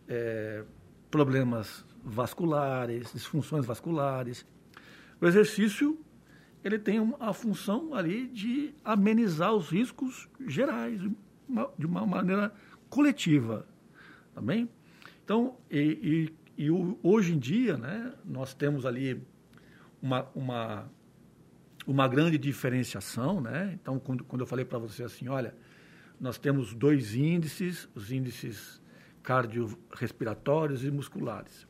[0.07, 0.63] é,
[1.09, 4.45] problemas vasculares, disfunções vasculares.
[5.21, 5.99] O exercício
[6.63, 11.01] ele tem a função ali de amenizar os riscos gerais,
[11.77, 12.53] de uma maneira
[12.89, 13.67] coletiva,
[14.33, 14.65] também.
[14.65, 14.71] Tá
[15.25, 19.21] então, e, e, e hoje em dia, né, nós temos ali
[20.01, 20.91] uma, uma,
[21.85, 23.71] uma grande diferenciação, né?
[23.73, 25.55] Então, quando, quando eu falei para você assim, olha,
[26.19, 28.81] nós temos dois índices, os índices
[29.23, 31.65] cardiorrespiratórios e musculares.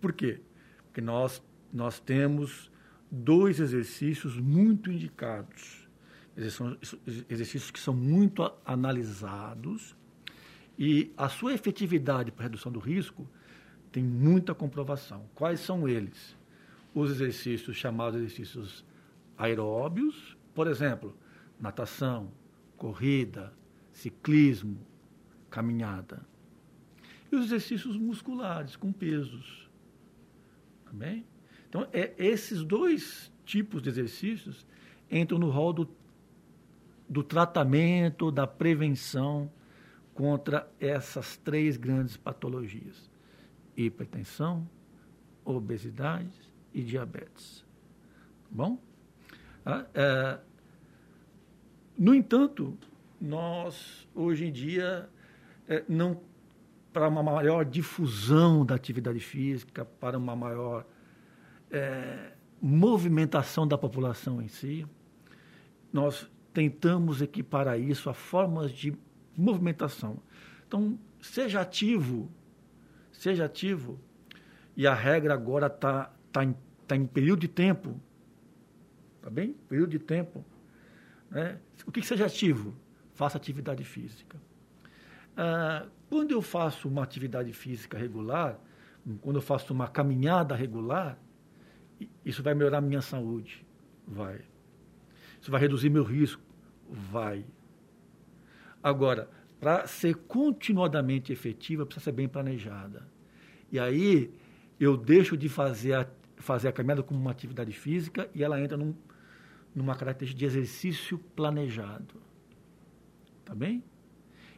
[0.00, 0.40] Por quê?
[0.84, 2.70] Porque nós, nós temos
[3.10, 5.88] dois exercícios muito indicados,
[7.28, 9.94] exercícios que são muito analisados
[10.78, 13.28] e a sua efetividade para redução do risco
[13.92, 15.28] tem muita comprovação.
[15.34, 16.34] Quais são eles?
[16.94, 18.84] Os exercícios chamados exercícios
[19.36, 21.14] aeróbios, por exemplo,
[21.60, 22.32] natação,
[22.76, 23.52] corrida,
[23.92, 24.80] ciclismo,
[25.50, 26.29] caminhada.
[27.30, 29.68] E os exercícios musculares com pesos.
[30.84, 31.24] Também?
[31.68, 34.66] Então, é, esses dois tipos de exercícios
[35.10, 35.88] entram no rol do,
[37.08, 39.50] do tratamento, da prevenção
[40.14, 43.10] contra essas três grandes patologias:
[43.76, 44.68] hipertensão,
[45.44, 46.30] obesidade
[46.74, 47.64] e diabetes.
[48.42, 48.82] Tá bom?
[49.64, 50.40] Ah, é,
[51.96, 52.76] no entanto,
[53.20, 55.08] nós hoje em dia
[55.68, 56.20] é, não
[56.92, 60.84] para uma maior difusão da atividade física, para uma maior
[61.70, 64.86] é, movimentação da população em si,
[65.92, 68.92] nós tentamos equiparar isso a formas de
[69.36, 70.18] movimentação.
[70.66, 72.30] Então, seja ativo,
[73.12, 73.98] seja ativo,
[74.76, 76.54] e a regra agora está tá em,
[76.86, 78.00] tá em período de tempo,
[79.22, 79.52] tá bem?
[79.68, 80.44] Período de tempo.
[81.30, 81.58] Né?
[81.86, 82.74] O que, que seja ativo?
[83.14, 84.38] Faça atividade física.
[85.36, 88.58] Ah, quando eu faço uma atividade física regular,
[89.20, 91.18] quando eu faço uma caminhada regular,
[92.24, 93.64] isso vai melhorar a minha saúde?
[94.06, 94.40] Vai.
[95.40, 96.42] Isso vai reduzir meu risco?
[96.88, 97.44] Vai.
[98.82, 103.06] Agora, para ser continuadamente efetiva, precisa ser bem planejada.
[103.70, 104.32] E aí
[104.78, 108.76] eu deixo de fazer a, fazer a caminhada como uma atividade física e ela entra
[108.76, 108.94] num,
[109.74, 112.20] numa característica de exercício planejado.
[113.44, 113.84] Tá bem?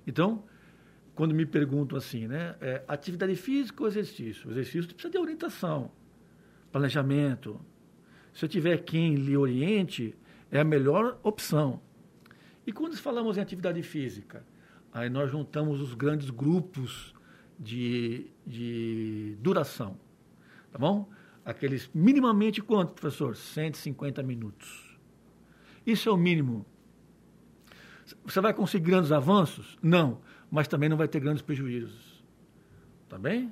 [0.06, 0.44] Então,
[1.14, 4.48] quando me perguntam assim, né, é, atividade física ou exercício?
[4.48, 5.90] O exercício precisa de orientação,
[6.70, 7.60] planejamento.
[8.32, 10.16] Se eu tiver quem lhe oriente,
[10.50, 11.80] é a melhor opção.
[12.66, 14.44] E quando falamos em atividade física,
[14.92, 17.14] aí nós juntamos os grandes grupos
[17.58, 19.98] de, de duração,
[20.70, 21.08] tá bom?
[21.44, 23.36] Aqueles minimamente quanto, professor?
[23.36, 24.96] 150 minutos.
[25.84, 26.64] Isso é o mínimo.
[28.24, 29.78] Você vai conseguir grandes avanços?
[29.82, 30.20] Não,
[30.52, 32.22] mas também não vai ter grandes prejuízos.
[33.08, 33.50] Tá bem?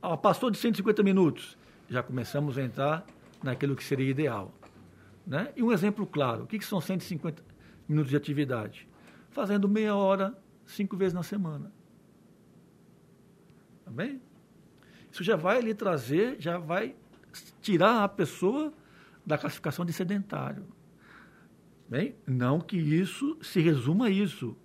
[0.00, 1.58] Ah, passou de 150 minutos,
[1.90, 3.06] já começamos a entrar
[3.42, 4.50] naquilo que seria ideal.
[5.26, 5.52] Né?
[5.54, 7.44] E um exemplo claro: o que, que são 150
[7.86, 8.88] minutos de atividade?
[9.30, 11.70] Fazendo meia hora, cinco vezes na semana.
[13.84, 14.22] Tá bem?
[15.10, 16.96] Isso já vai lhe trazer, já vai
[17.60, 18.72] tirar a pessoa
[19.24, 20.64] da classificação de sedentário.
[21.86, 24.56] Bem, não que isso se resuma a isso.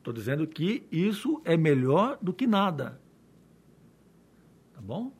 [0.00, 2.98] Estou dizendo que isso é melhor do que nada.
[4.72, 5.12] Tá bom?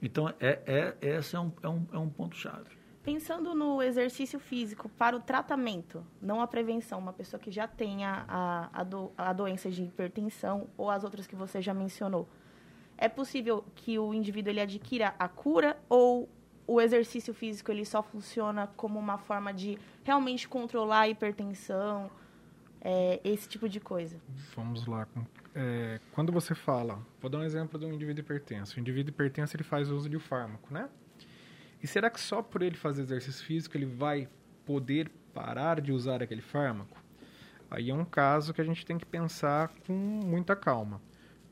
[0.00, 2.78] Então, é, é, esse é um, é um, é um ponto-chave.
[3.02, 8.24] Pensando no exercício físico para o tratamento, não a prevenção, uma pessoa que já tenha
[8.28, 12.28] a, a, do, a doença de hipertensão ou as outras que você já mencionou,
[12.96, 16.28] é possível que o indivíduo ele adquira a cura ou
[16.68, 22.08] o exercício físico ele só funciona como uma forma de realmente controlar a hipertensão,
[22.84, 24.20] é, esse tipo de coisa?
[24.56, 25.06] Vamos lá.
[25.54, 28.76] É, quando você fala, vou dar um exemplo de um indivíduo hipertenso.
[28.76, 30.88] O indivíduo hipertenso ele faz uso de um fármaco, né?
[31.80, 34.28] E será que só por ele fazer exercício físico ele vai
[34.66, 37.00] poder parar de usar aquele fármaco?
[37.70, 41.00] Aí é um caso que a gente tem que pensar com muita calma.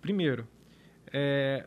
[0.00, 0.46] Primeiro,
[1.12, 1.66] é,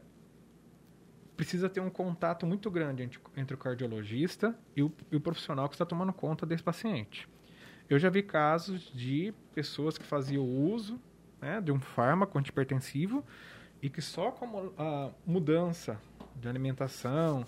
[1.36, 5.68] precisa ter um contato muito grande entre, entre o cardiologista e o, e o, profissional
[5.68, 7.28] que está tomando conta desse paciente.
[7.94, 11.00] Eu já vi casos de pessoas que faziam uso
[11.40, 13.24] né, de um fármaco antipertensivo
[13.84, 16.02] e que só com a mudança
[16.36, 17.46] de alimentação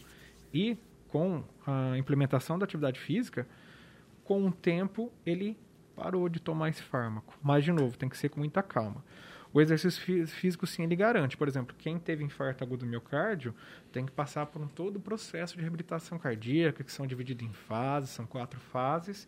[0.53, 0.77] e
[1.07, 3.47] com a implementação da atividade física,
[4.23, 5.57] com o tempo ele
[5.95, 7.35] parou de tomar esse fármaco.
[7.41, 9.03] Mas, de novo, tem que ser com muita calma.
[9.51, 11.35] O exercício físico, sim, ele garante.
[11.35, 13.55] Por exemplo, quem teve infarto agudo do miocárdio
[13.91, 17.51] tem que passar por um todo o processo de reabilitação cardíaca, que são divididos em
[17.51, 19.27] fases, são quatro fases,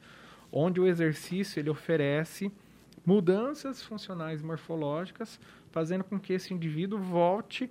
[0.52, 2.52] onde o exercício ele oferece
[3.06, 5.40] mudanças funcionais morfológicas,
[5.72, 7.70] fazendo com que esse indivíduo volte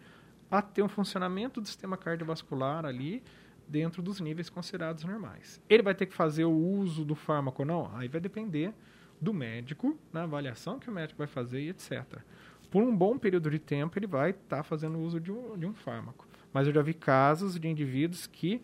[0.50, 3.22] a ter um funcionamento do sistema cardiovascular ali
[3.68, 5.60] dentro dos níveis considerados normais.
[5.68, 7.96] Ele vai ter que fazer o uso do fármaco ou não?
[7.96, 8.72] Aí vai depender
[9.20, 12.20] do médico, na avaliação que o médico vai fazer e etc.
[12.70, 15.66] Por um bom período de tempo, ele vai estar tá fazendo uso de um, de
[15.66, 16.26] um fármaco.
[16.52, 18.62] Mas eu já vi casos de indivíduos que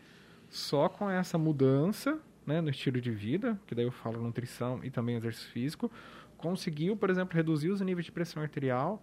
[0.49, 2.19] só com essa mudança
[2.53, 5.91] né, no estilo de vida, que daí eu falo nutrição e também exercício físico,
[6.37, 9.03] conseguiu, por exemplo, reduzir os níveis de pressão arterial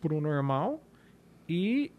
[0.00, 0.82] por um normal
[1.48, 1.90] e,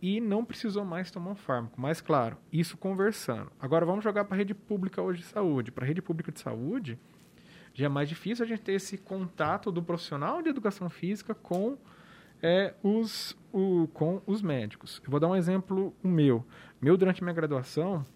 [0.00, 1.78] e não precisou mais tomar um fármaco.
[1.78, 3.50] Mas, claro, isso conversando.
[3.60, 5.70] Agora vamos jogar para a rede pública hoje de saúde.
[5.70, 6.98] Para a rede pública de saúde,
[7.74, 11.76] já é mais difícil a gente ter esse contato do profissional de educação física com
[12.42, 15.02] é, os, o, com os médicos.
[15.04, 16.46] Eu vou dar um exemplo o meu.
[16.80, 18.06] Meu, durante minha graduação,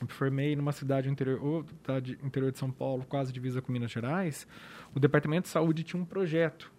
[0.00, 4.46] eu formei numa cidade interior, cidade interior de São Paulo, quase divisa com Minas Gerais,
[4.94, 6.72] o Departamento de Saúde tinha um projeto.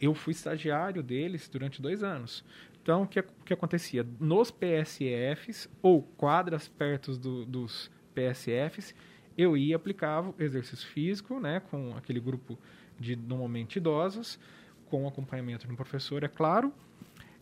[0.00, 2.44] Eu fui estagiário deles durante dois anos.
[2.82, 4.06] Então, o que, que acontecia?
[4.18, 8.94] Nos PSFs, ou quadras perto do, dos PSFs,
[9.36, 12.58] eu ia aplicava exercício físico, né, com aquele grupo
[12.98, 14.38] de normalmente idosos,
[14.86, 16.72] com acompanhamento de um professor, é claro,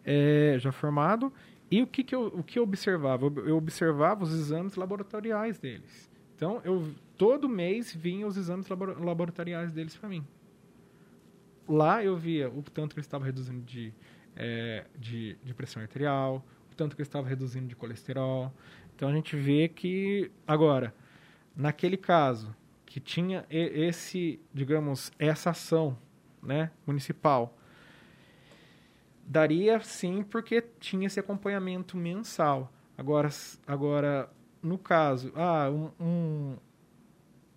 [0.04, 1.32] é, já formado,
[1.70, 3.26] e o que, que, eu, o que eu observava?
[3.26, 6.10] Eu observava os exames laboratoriais deles.
[6.34, 10.24] Então, eu todo mês vinha os exames laboratoriais deles para mim.
[11.68, 13.92] Lá eu via o tanto que ele estava reduzindo de,
[14.34, 18.52] é, de, de pressão arterial, o tanto que ele estava reduzindo de colesterol.
[18.94, 20.94] Então, a gente vê que, agora,
[21.54, 22.54] naquele caso
[22.86, 25.98] que tinha esse, digamos, essa ação
[26.42, 27.57] né, municipal
[29.28, 32.72] Daria sim, porque tinha esse acompanhamento mensal.
[32.96, 33.28] Agora,
[33.66, 34.30] agora
[34.62, 36.56] no caso, ah, um, um,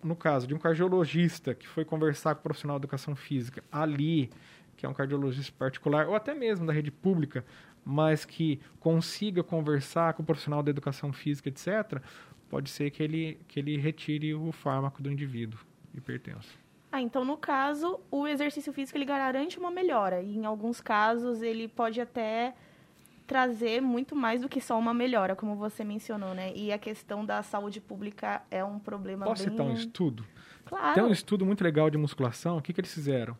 [0.04, 4.30] no caso de um cardiologista que foi conversar com o profissional de educação física ali,
[4.76, 7.42] que é um cardiologista particular, ou até mesmo da rede pública,
[7.82, 12.02] mas que consiga conversar com o profissional da educação física, etc.,
[12.50, 15.58] pode ser que ele, que ele retire o fármaco do indivíduo
[15.94, 16.61] hipertenso.
[16.92, 20.20] Ah, então no caso, o exercício físico ele garante uma melhora.
[20.20, 22.54] E em alguns casos ele pode até
[23.26, 26.52] trazer muito mais do que só uma melhora, como você mencionou, né?
[26.54, 29.52] E a questão da saúde pública é um problema Posso bem...
[29.52, 30.22] citar um estudo?
[30.66, 30.94] Claro.
[30.94, 32.58] Tem um estudo muito legal de musculação.
[32.58, 33.38] O que, que eles fizeram?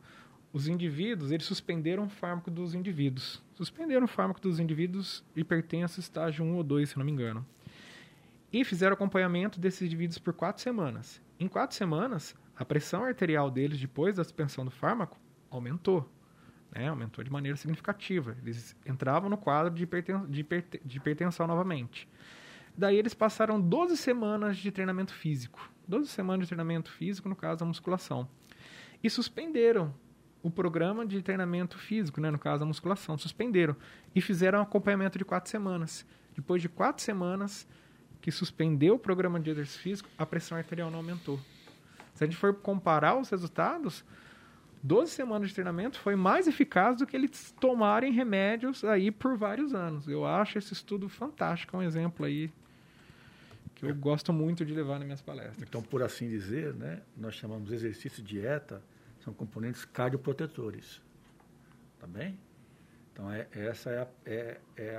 [0.51, 3.43] Os indivíduos, eles suspenderam o fármaco dos indivíduos.
[3.53, 7.45] Suspenderam o fármaco dos indivíduos hipertensos estágio 1 ou 2, se não me engano.
[8.51, 11.21] E fizeram acompanhamento desses indivíduos por quatro semanas.
[11.39, 15.19] Em quatro semanas, a pressão arterial deles depois da suspensão do fármaco
[15.51, 16.11] aumentou.
[16.75, 16.89] Né?
[16.89, 18.37] Aumentou de maneira significativa.
[18.43, 20.47] Eles entravam no quadro de, hipertensão, de,
[20.85, 22.09] de hipertensão novamente.
[22.77, 25.71] Daí eles passaram 12 semanas de treinamento físico.
[25.87, 28.29] 12 semanas de treinamento físico, no caso, a musculação.
[29.03, 29.95] E suspenderam
[30.43, 32.31] o programa de treinamento físico, né?
[32.31, 33.19] no caso, a musculação.
[33.19, 33.77] Suspenderam.
[34.15, 36.07] E fizeram acompanhamento de quatro semanas.
[36.35, 37.69] Depois de quatro semanas
[38.21, 41.39] que suspendeu o programa de exercício físico, a pressão arterial não aumentou.
[42.23, 44.05] Se a gente for comparar os resultados,
[44.81, 49.75] 12 semanas de treinamento foi mais eficaz do que eles tomarem remédios aí por vários
[49.75, 50.07] anos.
[50.07, 52.53] Eu acho esse estudo fantástico, é um exemplo aí
[53.75, 55.61] que eu gosto muito de levar nas minhas palestras.
[55.69, 58.81] Então, por assim dizer, né, nós chamamos exercício e dieta,
[59.25, 61.03] são componentes cardioprotetores.
[61.99, 62.39] Tá bem?
[63.13, 64.97] Então, é, essa é, a, é, é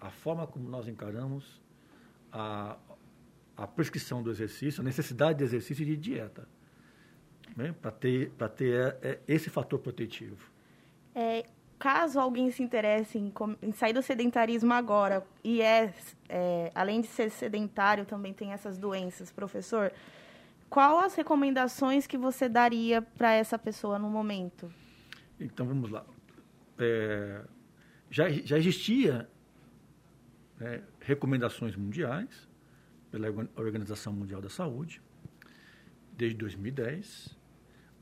[0.00, 1.62] a, a forma como nós encaramos
[2.32, 2.76] a,
[3.56, 6.48] a prescrição do exercício, a necessidade de exercício e de dieta
[7.56, 10.50] né, para ter, ter é, é, esse fator protetivo.
[11.14, 11.46] É,
[11.78, 15.92] caso alguém se interesse em, em, sair do sedentarismo agora e é,
[16.28, 19.92] é, além de ser sedentário, também tem essas doenças, professor,
[20.68, 24.72] qual as recomendações que você daria para essa pessoa no momento?
[25.38, 26.04] Então vamos lá.
[26.78, 27.42] É,
[28.10, 29.28] já, já existia
[30.58, 32.48] né, recomendações mundiais
[33.10, 35.00] pela Organização Mundial da Saúde
[36.16, 37.33] desde 2010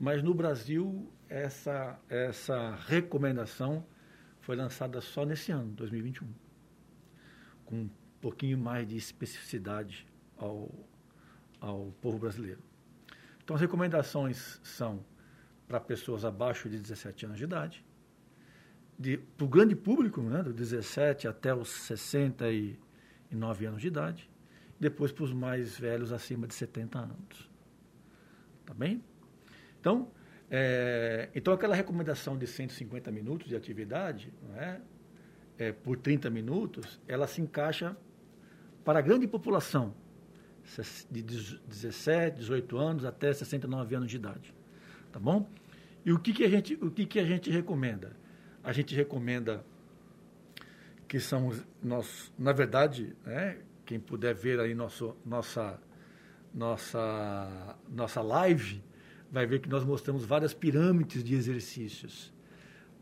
[0.03, 3.85] mas no Brasil, essa, essa recomendação
[4.41, 6.27] foi lançada só nesse ano, 2021,
[7.63, 7.89] com um
[8.19, 10.69] pouquinho mais de especificidade ao,
[11.57, 12.61] ao povo brasileiro.
[13.41, 15.05] Então, as recomendações são
[15.69, 17.85] para pessoas abaixo de 17 anos de idade,
[19.37, 24.29] para o grande público, né, do 17 até os 69 anos de idade,
[24.77, 27.49] depois para os mais velhos acima de 70 anos.
[28.65, 29.01] Tá bem?
[29.83, 30.07] Então,
[30.49, 34.79] é, então aquela recomendação de 150 minutos de atividade, é,
[35.57, 37.93] é, por 30 minutos, ela se encaixa
[38.85, 39.93] para a grande população,
[41.11, 44.55] de 17, 18 anos até 69 anos de idade.
[45.11, 45.49] Tá bom?
[46.05, 48.15] E o que, que, a, gente, o que, que a gente recomenda?
[48.63, 49.65] A gente recomenda
[51.09, 51.51] que são
[51.83, 55.77] nós, na verdade, né, quem puder ver aí nosso, nossa,
[56.53, 58.81] nossa, nossa live,
[59.33, 62.31] vai ver que nós mostramos várias pirâmides de exercícios,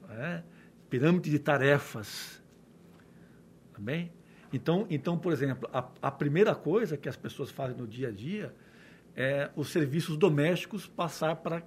[0.07, 0.45] né?
[0.89, 2.41] pirâmide de tarefas,
[3.73, 4.13] tá bem?
[4.53, 8.11] Então, então, por exemplo, a, a primeira coisa que as pessoas fazem no dia a
[8.11, 8.55] dia
[9.13, 11.61] é os serviços domésticos passar para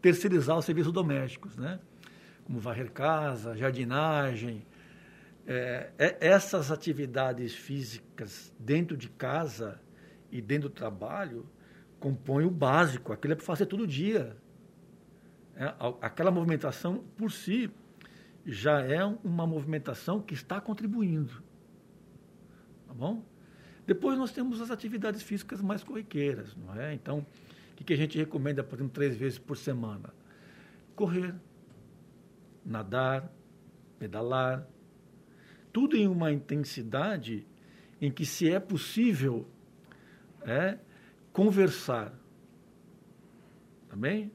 [0.00, 1.78] terceirizar os serviços domésticos, né?
[2.44, 4.66] Como varrer casa, jardinagem,
[5.46, 9.78] é, é, essas atividades físicas dentro de casa
[10.32, 11.46] e dentro do trabalho
[12.00, 14.36] compõem o básico, aquilo é para fazer todo dia.
[15.54, 17.70] É, aquela movimentação por si
[18.44, 21.42] já é uma movimentação que está contribuindo.
[22.88, 23.22] Tá bom?
[23.86, 26.94] Depois nós temos as atividades físicas mais corriqueiras, não é?
[26.94, 27.26] Então,
[27.78, 30.14] o que a gente recomenda, por exemplo, três vezes por semana?
[30.94, 31.34] Correr,
[32.64, 33.30] nadar,
[33.98, 34.66] pedalar,
[35.72, 37.46] tudo em uma intensidade
[38.00, 39.46] em que se é possível
[40.42, 40.78] é,
[41.32, 42.12] conversar.
[43.88, 44.30] Também?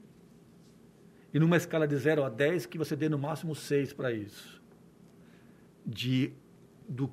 [1.32, 4.62] E numa escala de 0 a 10, que você dê no máximo 6 para isso.
[5.84, 6.32] De,
[6.88, 7.12] do,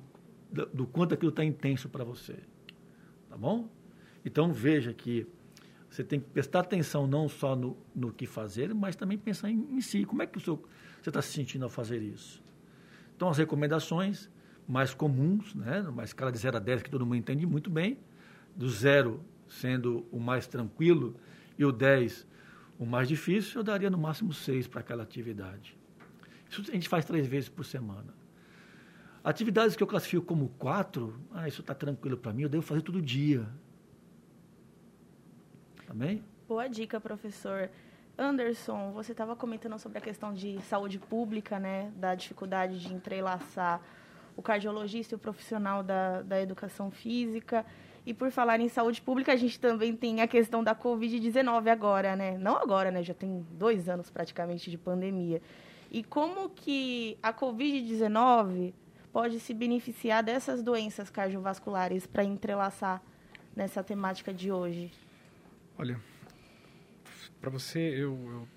[0.72, 2.38] do quanto aquilo está intenso para você.
[3.28, 3.68] Tá bom?
[4.24, 5.26] Então veja que
[5.90, 9.76] você tem que prestar atenção não só no, no que fazer, mas também pensar em,
[9.76, 10.04] em si.
[10.04, 10.56] Como é que o seu,
[11.00, 12.42] você está se sentindo ao fazer isso?
[13.14, 14.28] Então, as recomendações
[14.66, 17.98] mais comuns, né, numa escala de 0 a 10, que todo mundo entende muito bem,
[18.56, 19.20] do 0
[19.60, 21.16] sendo o mais tranquilo
[21.58, 22.26] e o 10
[22.78, 25.76] o mais difícil, eu daria no máximo 6 para aquela atividade.
[26.50, 28.12] Isso a gente faz três vezes por semana.
[29.22, 32.82] Atividades que eu classifico como 4, ah, isso está tranquilo para mim, eu devo fazer
[32.82, 33.48] todo dia.
[35.86, 36.22] Também?
[36.46, 37.70] Boa dica, professor.
[38.18, 43.80] Anderson, você estava comentando sobre a questão de saúde pública, né, da dificuldade de entrelaçar
[44.36, 47.64] o cardiologista e o profissional da, da educação física.
[48.06, 52.14] E por falar em saúde pública, a gente também tem a questão da Covid-19 agora,
[52.14, 52.36] né?
[52.36, 53.02] Não agora, né?
[53.02, 55.40] Já tem dois anos praticamente de pandemia.
[55.90, 58.74] E como que a Covid-19
[59.12, 63.00] pode se beneficiar dessas doenças cardiovasculares para entrelaçar
[63.56, 64.90] nessa temática de hoje?
[65.78, 65.98] Olha,
[67.40, 68.48] para você, eu, eu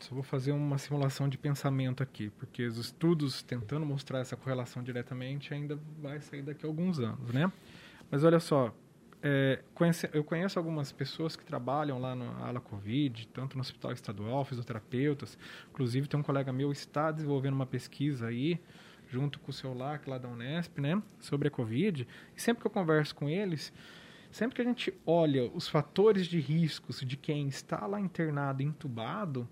[0.00, 4.82] só vou fazer uma simulação de pensamento aqui, porque os estudos tentando mostrar essa correlação
[4.82, 7.50] diretamente ainda vai sair daqui a alguns anos, né?
[8.10, 8.74] Mas olha só,
[9.22, 9.62] é,
[10.12, 15.38] eu conheço algumas pessoas que trabalham lá na ala Covid, tanto no hospital estadual, fisioterapeutas.
[15.70, 18.60] Inclusive, tem um colega meu que está desenvolvendo uma pesquisa aí,
[19.08, 22.06] junto com o seu LAC lá da Unesp, né, sobre a Covid.
[22.36, 23.72] E sempre que eu converso com eles,
[24.36, 29.48] Sempre que a gente olha os fatores de riscos de quem está lá internado, entubado,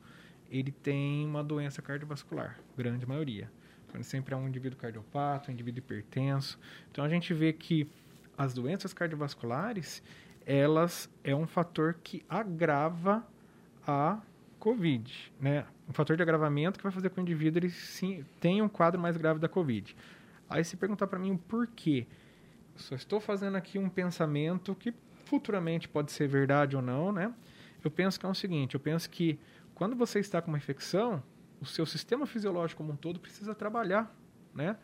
[0.51, 3.51] ele tem uma doença cardiovascular, grande maioria.
[3.89, 6.59] Então, sempre é um indivíduo cardiopata, um indivíduo hipertenso.
[6.91, 7.89] Então, a gente vê que
[8.37, 10.03] as doenças cardiovasculares,
[10.47, 13.27] elas é um fator que agrava
[13.87, 14.21] a
[14.59, 15.67] COVID, né?
[15.89, 18.69] Um fator de agravamento que vai fazer com que o indivíduo ele, sim, tenha um
[18.69, 19.97] quadro mais grave da COVID.
[20.49, 22.07] Aí se perguntar para mim o porquê,
[22.77, 27.33] só estou fazendo aqui um pensamento que futuramente pode ser verdade ou não, né?
[27.83, 29.39] Eu penso que é o seguinte, eu penso que
[29.75, 31.23] quando você está com uma infecção,
[31.61, 34.15] o seu sistema fisiológico como um todo precisa trabalhar,
[34.55, 34.77] né?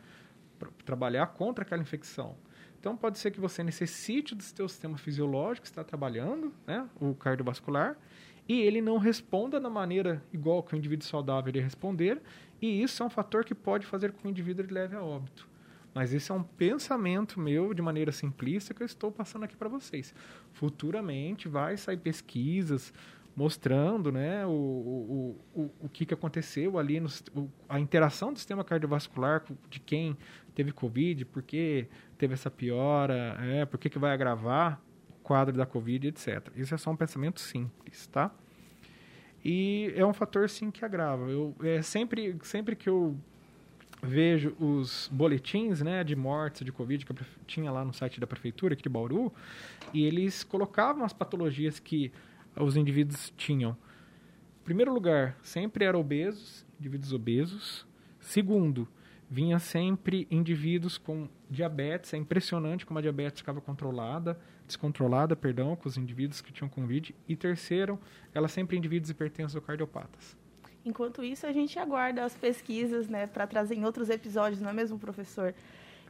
[0.84, 2.36] trabalhar contra aquela infecção.
[2.80, 7.96] Então pode ser que você necessite do seu sistema fisiológico estar trabalhando, né, o cardiovascular,
[8.48, 12.20] e ele não responda da maneira igual que o indivíduo saudável iria responder,
[12.60, 15.46] e isso é um fator que pode fazer com que o indivíduo leve a óbito.
[15.94, 19.68] Mas esse é um pensamento meu de maneira simplista que eu estou passando aqui para
[19.68, 20.14] vocês.
[20.52, 22.92] Futuramente vai sair pesquisas
[23.36, 27.08] mostrando né, o, o, o, o que, que aconteceu ali, no,
[27.68, 30.16] a interação do sistema cardiovascular de quem
[30.54, 31.86] teve Covid, por que
[32.18, 36.48] teve essa piora, é, por que, que vai agravar o quadro da Covid, etc.
[36.56, 38.30] Isso é só um pensamento simples, tá?
[39.44, 41.30] E é um fator, sim, que agrava.
[41.30, 43.16] Eu, é, sempre, sempre que eu
[44.02, 47.14] vejo os boletins né, de mortes de Covid que
[47.46, 49.32] tinha lá no site da prefeitura aqui de Bauru,
[49.92, 52.12] e eles colocavam as patologias que
[52.62, 53.76] os indivíduos tinham.
[54.60, 57.86] Em primeiro lugar, sempre eram obesos, indivíduos obesos.
[58.20, 58.88] Segundo,
[59.28, 62.12] vinha sempre indivíduos com diabetes.
[62.14, 67.14] É impressionante como a diabetes ficava controlada, descontrolada, perdão, com os indivíduos que tinham Covid.
[67.28, 67.98] E terceiro,
[68.34, 70.36] ela sempre indivíduos hipertensos ou cardiopatas.
[70.84, 74.72] Enquanto isso, a gente aguarda as pesquisas, né, para trazer em outros episódios, não é
[74.72, 75.54] mesmo, professor?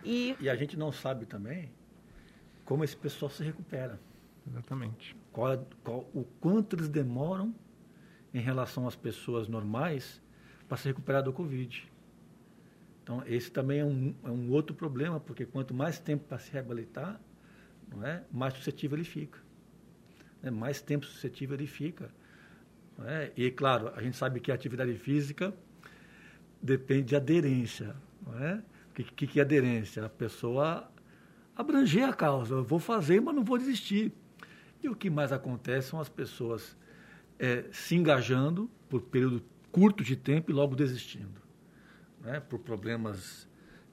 [0.05, 0.37] E...
[0.41, 1.71] e a gente não sabe também
[2.65, 3.99] como esse pessoal se recupera.
[4.51, 5.17] Exatamente.
[5.33, 7.55] Qual, qual, o quanto eles demoram
[8.33, 10.21] em relação às pessoas normais
[10.69, 11.91] para se recuperar do Covid.
[13.03, 16.51] Então, esse também é um, é um outro problema, porque quanto mais tempo para se
[16.53, 17.21] reabilitar,
[17.89, 18.23] não é?
[18.31, 19.39] mais suscetível ele fica.
[20.41, 20.51] Né?
[20.51, 22.11] Mais tempo suscetível ele fica.
[23.05, 23.33] É?
[23.37, 25.53] E, claro, a gente sabe que a atividade física
[26.63, 27.97] depende de aderência.
[28.25, 28.63] Não é?
[28.91, 30.05] O que, que é aderência?
[30.05, 30.89] A pessoa
[31.57, 32.55] abranger a causa.
[32.55, 34.13] Eu vou fazer, mas não vou desistir.
[34.83, 36.77] E o que mais acontece são as pessoas
[37.39, 41.41] é, se engajando por período curto de tempo e logo desistindo
[42.21, 43.49] né, por problemas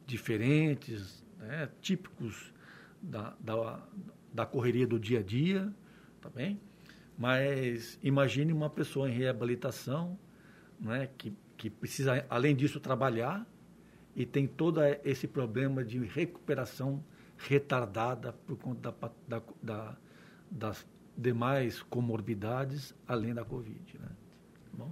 [0.05, 2.53] diferentes, né, típicos
[3.01, 3.81] da, da,
[4.33, 5.73] da, correria do dia a dia,
[6.21, 6.59] tá bem?
[7.17, 10.17] Mas imagine uma pessoa em reabilitação,
[10.79, 13.45] né, que, que precisa, além disso, trabalhar
[14.15, 17.03] e tem todo esse problema de recuperação
[17.37, 19.97] retardada por conta da, da, da,
[20.49, 20.85] das
[21.17, 23.99] demais comorbidades, além da Covid.
[23.99, 24.09] Né?
[24.73, 24.91] Bom?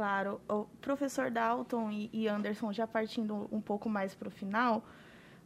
[0.00, 0.40] claro.
[0.48, 4.82] O professor Dalton e Anderson, já partindo um pouco mais para o final,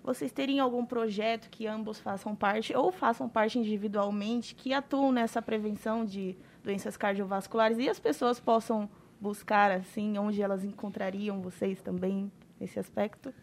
[0.01, 5.43] vocês teriam algum projeto que ambos façam parte ou façam parte individualmente que atuam nessa
[5.43, 8.89] prevenção de doenças cardiovasculares e as pessoas possam
[9.21, 12.31] buscar assim onde elas encontrariam vocês também
[12.61, 13.35] nesse aspecto?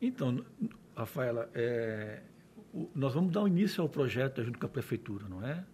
[0.00, 0.44] Então,
[0.94, 2.22] Rafaela, é,
[2.94, 5.64] nós vamos dar início ao projeto junto com a prefeitura, não é?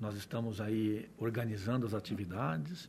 [0.00, 2.88] Nós estamos aí organizando as atividades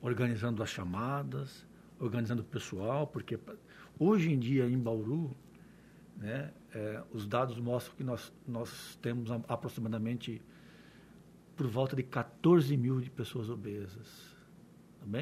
[0.00, 1.66] organizando as chamadas,
[1.98, 3.38] organizando o pessoal, porque
[3.98, 5.36] hoje em dia em Bauru,
[6.16, 10.40] né, é, os dados mostram que nós, nós temos aproximadamente
[11.56, 14.30] por volta de 14 mil de pessoas obesas.
[15.00, 15.20] Tá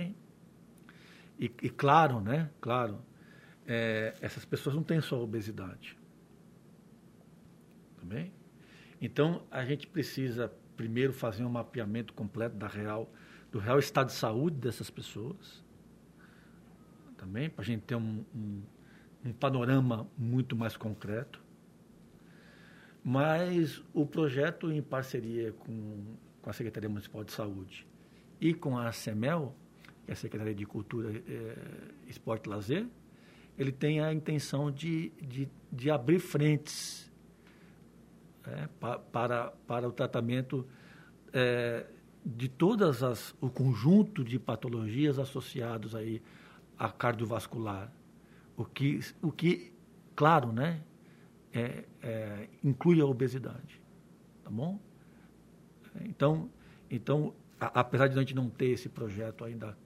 [1.39, 2.51] e, e claro, né?
[2.61, 3.01] Claro,
[3.66, 5.97] é, essas pessoas não têm só obesidade.
[8.09, 8.32] Também?
[9.02, 13.12] Então, a gente precisa primeiro fazer um mapeamento completo da real
[13.52, 15.64] do real estado de saúde dessas pessoas,
[17.16, 18.62] também, para a gente ter um, um,
[19.24, 21.42] um panorama muito mais concreto.
[23.02, 26.04] Mas o projeto, em parceria com,
[26.42, 27.86] com a Secretaria Municipal de Saúde
[28.38, 29.54] e com a CEMEL,
[30.04, 31.56] que é a Secretaria de Cultura, é,
[32.06, 32.86] Esporte e Lazer,
[33.59, 37.07] ele tem a intenção de, de, de abrir frentes
[38.53, 40.66] é, pa, para, para o tratamento
[41.32, 41.86] é,
[42.24, 46.22] de todas as o conjunto de patologias associados aí
[46.78, 47.92] a cardiovascular,
[48.57, 49.72] o que o que
[50.14, 50.80] claro, né,
[51.53, 53.80] é, é, inclui a obesidade,
[54.44, 54.78] tá bom?
[56.03, 56.51] Então
[56.90, 59.76] então a, apesar de a gente não ter esse projeto ainda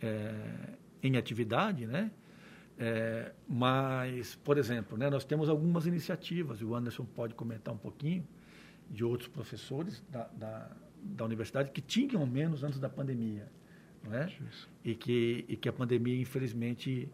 [0.00, 0.34] é,
[1.02, 2.10] em atividade, né?
[2.84, 7.78] É, mas, por exemplo, né, nós temos algumas iniciativas, e o Anderson pode comentar um
[7.78, 8.26] pouquinho,
[8.90, 10.70] de outros professores da, da
[11.02, 13.50] da universidade que tinham menos antes da pandemia.
[14.04, 14.32] Não é?
[14.84, 17.08] E, que, e que a pandemia, infelizmente,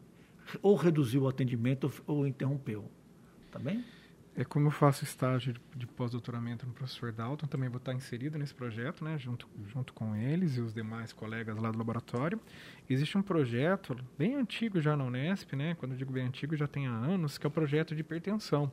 [0.62, 2.90] ou reduziu o atendimento ou interrompeu.
[3.50, 3.84] Tá bem?
[4.39, 8.55] É como eu faço estágio de, pós-doutoramento no professor Dalton, também vou estar inserido nesse
[8.55, 12.41] projeto, né, junto, junto com eles e os demais colegas lá do laboratório.
[12.89, 16.68] Existe um projeto bem antigo já na Unesp, né, quando eu digo bem antigo, já
[16.68, 18.70] tem há anos, que é o projeto de hipertensão.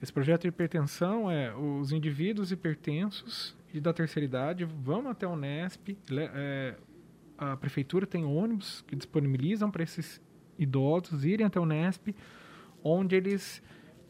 [0.00, 5.28] Esse projeto de hipertensão é os indivíduos hipertensos e da terceira idade vão até a
[5.28, 5.94] Unesp.
[6.10, 6.78] É,
[7.36, 10.22] a prefeitura tem ônibus que disponibilizam para esses
[10.58, 12.14] idosos irem até a Unesp,
[12.82, 13.62] onde eles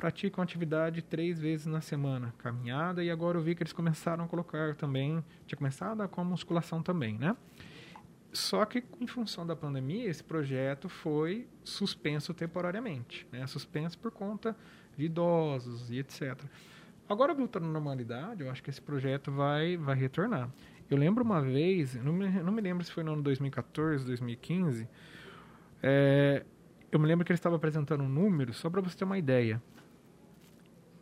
[0.03, 4.27] praticam atividade três vezes na semana, caminhada, e agora eu vi que eles começaram a
[4.27, 7.37] colocar também, tinha começado com a musculação também, né?
[8.33, 13.47] Só que, em função da pandemia, esse projeto foi suspenso temporariamente, né?
[13.47, 14.57] Suspenso por conta
[14.97, 16.37] de idosos e etc.
[17.09, 20.51] Agora, voltando à normalidade, eu acho que esse projeto vai, vai retornar.
[20.91, 24.89] Eu lembro uma vez, não me, não me lembro se foi no ano 2014, 2015,
[25.81, 26.45] é,
[26.91, 29.63] eu me lembro que ele estava apresentando um número, só para você ter uma ideia.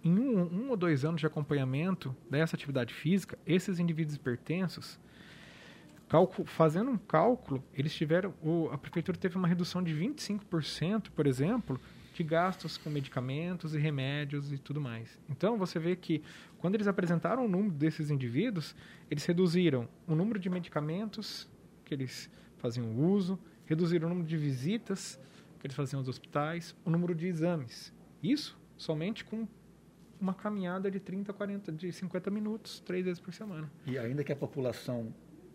[0.02, 4.98] Em um, um, ou dois anos de acompanhamento dessa atividade física, esses indivíduos hipertensos,
[6.46, 11.80] fazendo um cálculo, eles tiveram, o, a prefeitura teve uma redução de 25%, por exemplo,
[12.14, 15.18] de gastos com medicamentos e remédios e tudo mais.
[15.28, 16.22] Então você vê que
[16.58, 18.74] quando eles apresentaram o número desses indivíduos,
[19.10, 21.48] eles reduziram o número de medicamentos
[21.84, 25.18] que eles faziam uso, reduziram o número de visitas
[25.60, 27.92] que eles faziam aos hospitais, o número de exames.
[28.22, 29.46] Isso somente com
[30.20, 33.70] uma caminhada de 30, 40, de 50 minutos, três vezes por semana.
[33.86, 35.12] E ainda que a população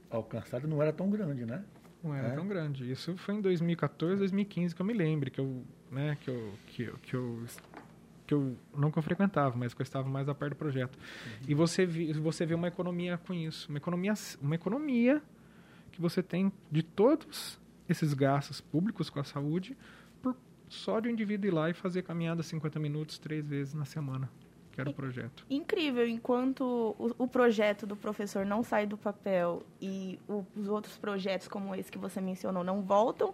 [0.10, 1.64] alcançada não era tão grande, né?
[2.04, 2.36] Não era é.
[2.36, 2.90] tão grande.
[2.90, 6.84] Isso foi em 2014, 2015 que eu me lembro, que eu, né, que eu, que,
[6.84, 7.46] eu, que eu,
[8.28, 10.96] que eu não que eu frequentava, mas que eu estava mais a perto do projeto.
[10.98, 11.46] Uhum.
[11.48, 15.22] E você vê, você vê uma economia com isso, uma economia, uma economia
[15.92, 19.78] que você tem de todos esses gastos públicos com a saúde
[20.22, 20.36] por
[20.68, 24.30] só de um indivíduo ir lá e fazer caminhada 50 minutos três vezes na semana,
[24.76, 25.46] que era o projeto.
[25.50, 30.98] Incrível, enquanto o, o projeto do professor não sai do papel e o, os outros
[30.98, 33.34] projetos como esse que você mencionou não voltam,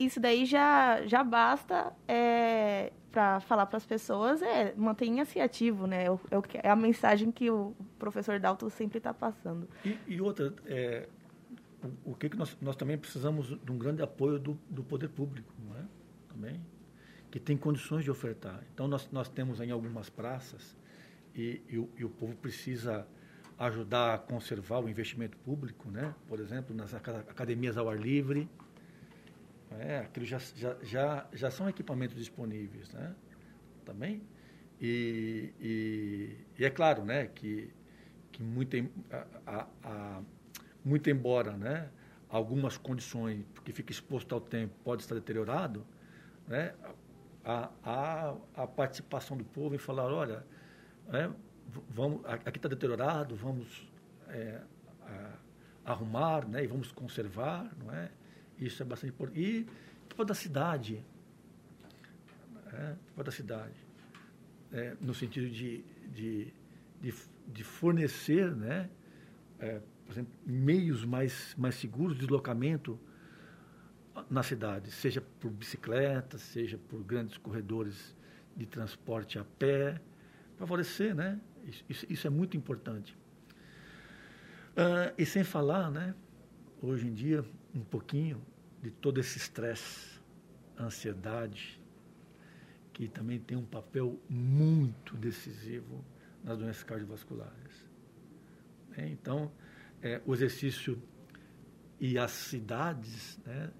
[0.00, 6.06] isso daí já, já basta é, para falar para as pessoas, é, mantenha-se ativo, né?
[6.06, 9.68] É, é, a mensagem que o professor Dalton sempre está passando.
[9.84, 11.08] E, e outra, é,
[12.04, 15.08] o, o, que, que nós, nós também precisamos de um grande apoio do, do poder
[15.08, 15.84] público, não é?
[16.28, 16.60] Também,
[17.30, 18.62] que tem condições de ofertar.
[18.72, 20.76] Então, nós, nós temos em algumas praças
[21.34, 23.06] e, e, o, e o povo precisa
[23.58, 26.14] ajudar a conservar o investimento público, né?
[26.28, 28.48] Por exemplo, nas academias ao ar livre,
[29.78, 33.14] é, aquilo já, já, já, já são equipamentos disponíveis, né?
[33.84, 34.22] Também.
[34.80, 37.72] E, e, e, é claro, né, que,
[38.30, 38.76] que muito,
[39.44, 40.22] a, a,
[40.84, 41.90] muito embora, né,
[42.28, 45.84] algumas condições, que fica exposto ao tempo, pode estar deteriorado,
[46.46, 46.74] né,
[47.48, 50.44] a, a, a participação do povo em falar, olha,
[51.10, 51.30] é,
[51.88, 53.90] vamos, aqui está deteriorado, vamos
[54.28, 54.60] é,
[55.02, 58.10] a, arrumar, né, e vamos conservar, não é?
[58.58, 59.40] Isso é bastante importante.
[59.40, 59.66] E
[60.06, 61.02] tipo da cidade.
[62.70, 63.86] É, tipo da cidade.
[64.70, 65.82] É, no sentido de,
[66.12, 66.52] de,
[67.00, 67.14] de,
[67.46, 68.90] de fornecer, né,
[69.58, 73.00] é, por exemplo, meios mais, mais seguros de deslocamento
[74.30, 78.16] na cidade, seja por bicicleta, seja por grandes corredores
[78.56, 80.00] de transporte a pé,
[80.56, 81.40] favorecer, né?
[81.88, 83.16] Isso, isso é muito importante.
[84.70, 86.14] Uh, e sem falar, né,
[86.82, 87.44] hoje em dia,
[87.74, 88.40] um pouquinho
[88.82, 90.18] de todo esse estresse,
[90.78, 91.80] ansiedade,
[92.92, 96.04] que também tem um papel muito decisivo
[96.42, 97.86] nas doenças cardiovasculares.
[98.96, 99.50] É, então,
[100.02, 101.00] é, o exercício
[102.00, 103.70] e as cidades né,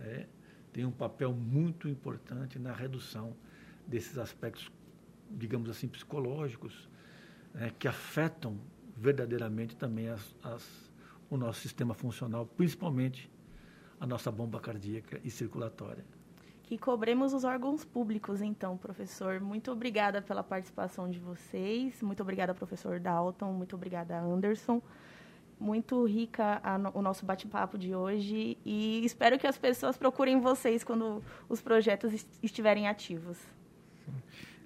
[0.00, 0.26] é,
[0.72, 3.34] têm um papel muito importante na redução
[3.86, 4.70] desses aspectos,
[5.30, 6.88] digamos assim, psicológicos,
[7.54, 8.58] né, que afetam
[8.96, 10.92] verdadeiramente também as, as,
[11.30, 13.30] o nosso sistema funcional, principalmente
[14.00, 16.04] a nossa bomba cardíaca e circulatória.
[16.62, 19.40] Que cobremos os órgãos públicos, então, professor.
[19.40, 22.02] Muito obrigada pela participação de vocês.
[22.02, 23.52] Muito obrigada, professor Dalton.
[23.52, 24.82] Muito obrigada, Anderson.
[25.58, 30.84] Muito rica no, o nosso bate-papo de hoje e espero que as pessoas procurem vocês
[30.84, 33.38] quando os projetos estiverem ativos.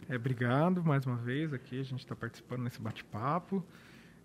[0.09, 3.65] É, obrigado mais uma vez aqui, a gente está participando nesse bate-papo.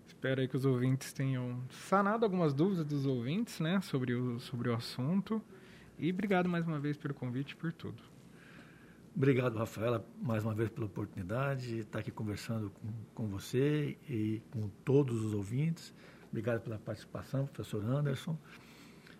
[0.04, 4.68] Espero aí que os ouvintes tenham sanado algumas dúvidas dos ouvintes, né, sobre o, sobre
[4.68, 5.40] o assunto.
[5.98, 8.02] E obrigado mais uma vez pelo convite e por tudo.
[9.16, 14.42] Obrigado, Rafaela, mais uma vez pela oportunidade de estar aqui conversando com, com você e
[14.50, 15.94] com todos os ouvintes.
[16.36, 18.36] Obrigado pela participação, professor Anderson.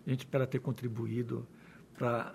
[0.07, 1.49] A gente espera ter contribuído
[1.97, 2.35] para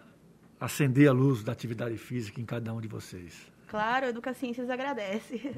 [0.60, 3.46] acender a luz da atividade física em cada um de vocês.
[3.68, 5.56] Claro, a Educa Ciências agradece.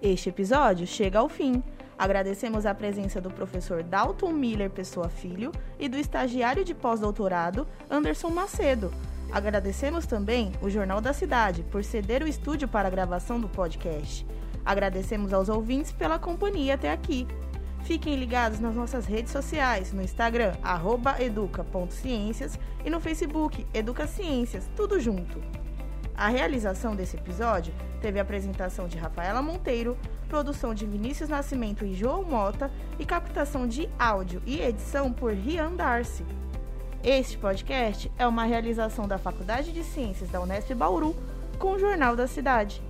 [0.00, 1.60] Este episódio chega ao fim.
[1.98, 8.30] Agradecemos a presença do professor Dalton Miller Pessoa Filho e do estagiário de pós-doutorado Anderson
[8.30, 8.92] Macedo.
[9.32, 14.24] Agradecemos também o Jornal da Cidade por ceder o estúdio para a gravação do podcast.
[14.64, 17.26] Agradecemos aos ouvintes pela companhia até aqui.
[17.86, 20.54] Fiquem ligados nas nossas redes sociais, no Instagram,
[21.20, 25.40] educa.ciências e no Facebook, Educa Ciências, tudo junto.
[26.16, 29.96] A realização desse episódio teve a apresentação de Rafaela Monteiro,
[30.28, 35.76] produção de Vinícius Nascimento e João Mota e captação de áudio e edição por Rian
[35.76, 36.24] Darcy.
[37.04, 41.14] Este podcast é uma realização da Faculdade de Ciências da Unesp Bauru
[41.56, 42.82] com o Jornal da Cidade.